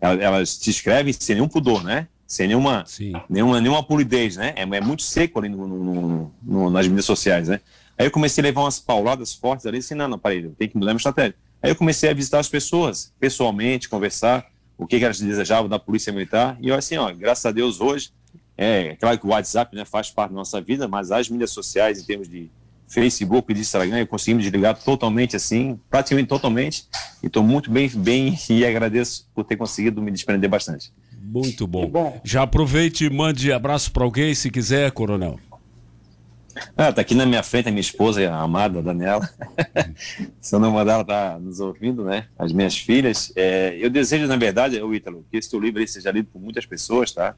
[0.01, 2.07] elas, elas se inscrevem sem nenhum pudor, né?
[2.29, 2.85] Sem nenhuma,
[3.29, 4.53] nenhuma, nenhuma polidez, né?
[4.55, 7.61] É, é muito seco ali no, no, no, nas mídias sociais, né?
[7.99, 10.77] Aí eu comecei a levar umas pauladas fortes ali, assim, não, não, parei, tem que
[10.77, 11.35] mudar minha estratégia.
[11.61, 14.47] Aí eu comecei a visitar as pessoas, pessoalmente, conversar,
[14.77, 17.81] o que, que elas desejavam da polícia militar, e eu assim, ó, graças a Deus
[17.81, 18.11] hoje,
[18.57, 22.01] é claro que o WhatsApp né, faz parte da nossa vida, mas as mídias sociais,
[22.01, 22.49] em termos de
[22.87, 26.87] Facebook e de Instagram, eu consegui me desligar totalmente assim, praticamente totalmente,
[27.23, 30.93] e estou muito bem, bem e agradeço por ter conseguido me desprender bastante.
[31.21, 31.87] Muito bom.
[31.89, 32.21] bom.
[32.25, 35.39] Já aproveite e mande abraço para alguém se quiser, Coronel.
[36.77, 39.29] Ah, tá aqui na minha frente a minha esposa, a amada Daniela.
[40.41, 42.27] Se eu não mandar, ela tá nos ouvindo, né?
[42.39, 43.33] As minhas filhas.
[43.37, 46.67] É, eu desejo, na verdade, o Ítalo, que esse teu livro seja lido por muitas
[46.67, 47.35] pessoas, tá?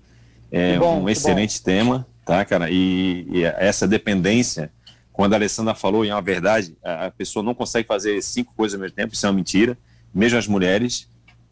[0.51, 1.65] É bom, um excelente bom.
[1.65, 2.69] tema, tá, cara?
[2.71, 4.73] E, e, essa dependência,
[5.13, 8.53] quando a Alessandra falou, e é uma verdade, a, a pessoa não consegue fazer cinco
[8.57, 9.79] coisas ao mesmo tempo, isso é uma mentira.
[10.13, 11.09] Mesmo as mulheres,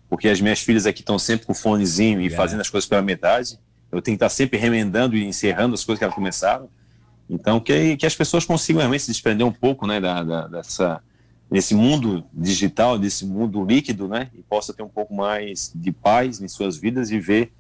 [0.09, 2.31] porque as minhas filhas aqui estão sempre com o fonezinho e é.
[2.31, 3.59] fazendo as coisas pela metade.
[3.91, 6.69] Eu tenho que estar sempre remendando e encerrando as coisas que elas começaram.
[7.29, 11.01] Então, que, que as pessoas consigam realmente se desprender um pouco né, da, da, dessa,
[11.51, 16.41] desse mundo digital, desse mundo líquido, né, e possa ter um pouco mais de paz
[16.41, 17.53] em suas vidas e ver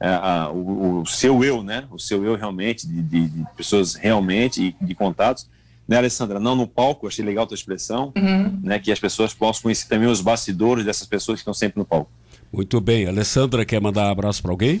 [0.00, 3.94] é, a, o, o, seu eu, né, o seu eu realmente, de, de, de pessoas
[3.94, 5.48] realmente e de contatos.
[5.86, 6.38] Né, Alessandra?
[6.40, 8.60] Não no palco, achei legal a tua expressão, uhum.
[8.62, 11.84] né, que as pessoas possam conhecer também os bastidores dessas pessoas que estão sempre no
[11.84, 12.10] palco.
[12.52, 13.06] Muito bem.
[13.06, 14.80] Alessandra, quer mandar um abraço para alguém?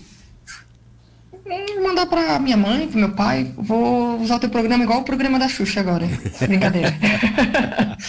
[1.50, 3.52] Vou mandar para minha mãe, para meu pai.
[3.56, 6.06] Vou usar o teu programa igual o programa da Xuxa agora.
[6.40, 6.96] Brincadeira.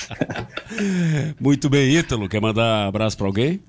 [1.41, 2.29] Muito bem, Ítalo.
[2.29, 3.61] Quer mandar abraço para alguém?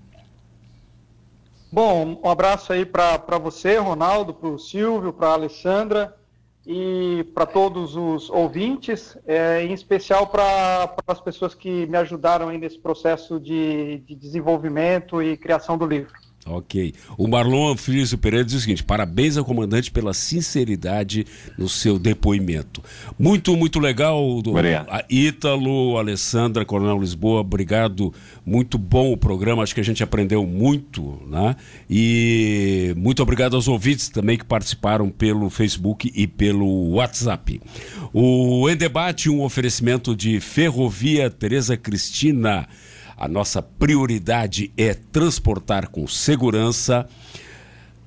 [1.73, 6.15] Bom, um abraço aí para você, Ronaldo, para o Silvio, para a Alessandra
[6.67, 12.59] e para todos os ouvintes, é, em especial para as pessoas que me ajudaram aí
[12.59, 16.13] nesse processo de, de desenvolvimento e criação do livro.
[16.45, 16.93] Ok.
[17.17, 21.25] O Marlon Anfísio Pereira diz o seguinte: parabéns ao comandante pela sinceridade
[21.57, 22.83] no seu depoimento.
[23.17, 24.43] Muito, muito legal.
[24.43, 24.53] Do,
[24.89, 28.13] a Ítalo, Alessandra, Coronel Lisboa, obrigado.
[28.45, 31.55] Muito bom o programa, acho que a gente aprendeu muito, né?
[31.89, 37.61] E muito obrigado aos ouvintes também que participaram pelo Facebook e pelo WhatsApp.
[38.13, 42.67] O Em Debate, um oferecimento de Ferrovia Tereza Cristina.
[43.23, 47.09] A nossa prioridade é transportar com segurança.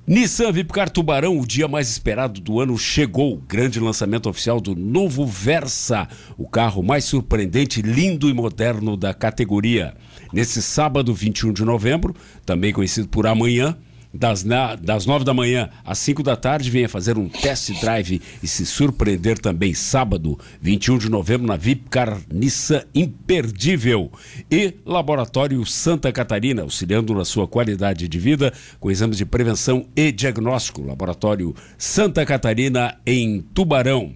[0.06, 3.38] Nissan Vipcar Tubarão, o dia mais esperado do ano, chegou.
[3.48, 6.06] Grande lançamento oficial do novo Versa,
[6.36, 9.94] o carro mais surpreendente, lindo e moderno da categoria.
[10.34, 12.14] Nesse sábado, 21 de novembro,
[12.44, 13.74] também conhecido por amanhã,
[14.16, 18.20] das, na, das 9 da manhã às 5 da tarde, venha fazer um test drive
[18.42, 24.10] e se surpreender também sábado, 21 de novembro, na Vipcar Nissan Imperdível.
[24.50, 30.10] E Laboratório Santa Catarina, auxiliando na sua qualidade de vida com exames de prevenção e
[30.10, 30.82] diagnóstico.
[30.82, 34.14] Laboratório Santa Catarina em Tubarão.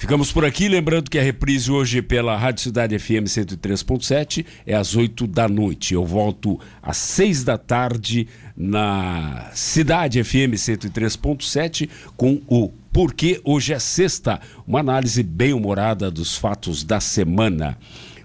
[0.00, 4.94] Ficamos por aqui, lembrando que a reprise hoje pela Rádio Cidade FM 103.7 é às
[4.94, 5.92] 8 da noite.
[5.92, 13.78] Eu volto às 6 da tarde na Cidade FM 103.7 com o Porquê Hoje é
[13.80, 17.76] Sexta, uma análise bem humorada dos fatos da semana.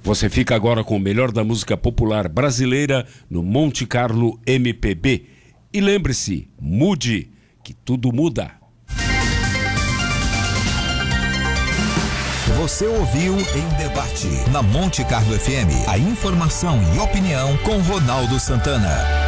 [0.03, 5.25] Você fica agora com o melhor da música popular brasileira no Monte Carlo MPB.
[5.73, 7.31] E lembre-se, mude,
[7.63, 8.62] que tudo muda.
[12.63, 19.22] Você ouviu em debate na Monte Carlo FM a informação e opinião com Ronaldo Santana.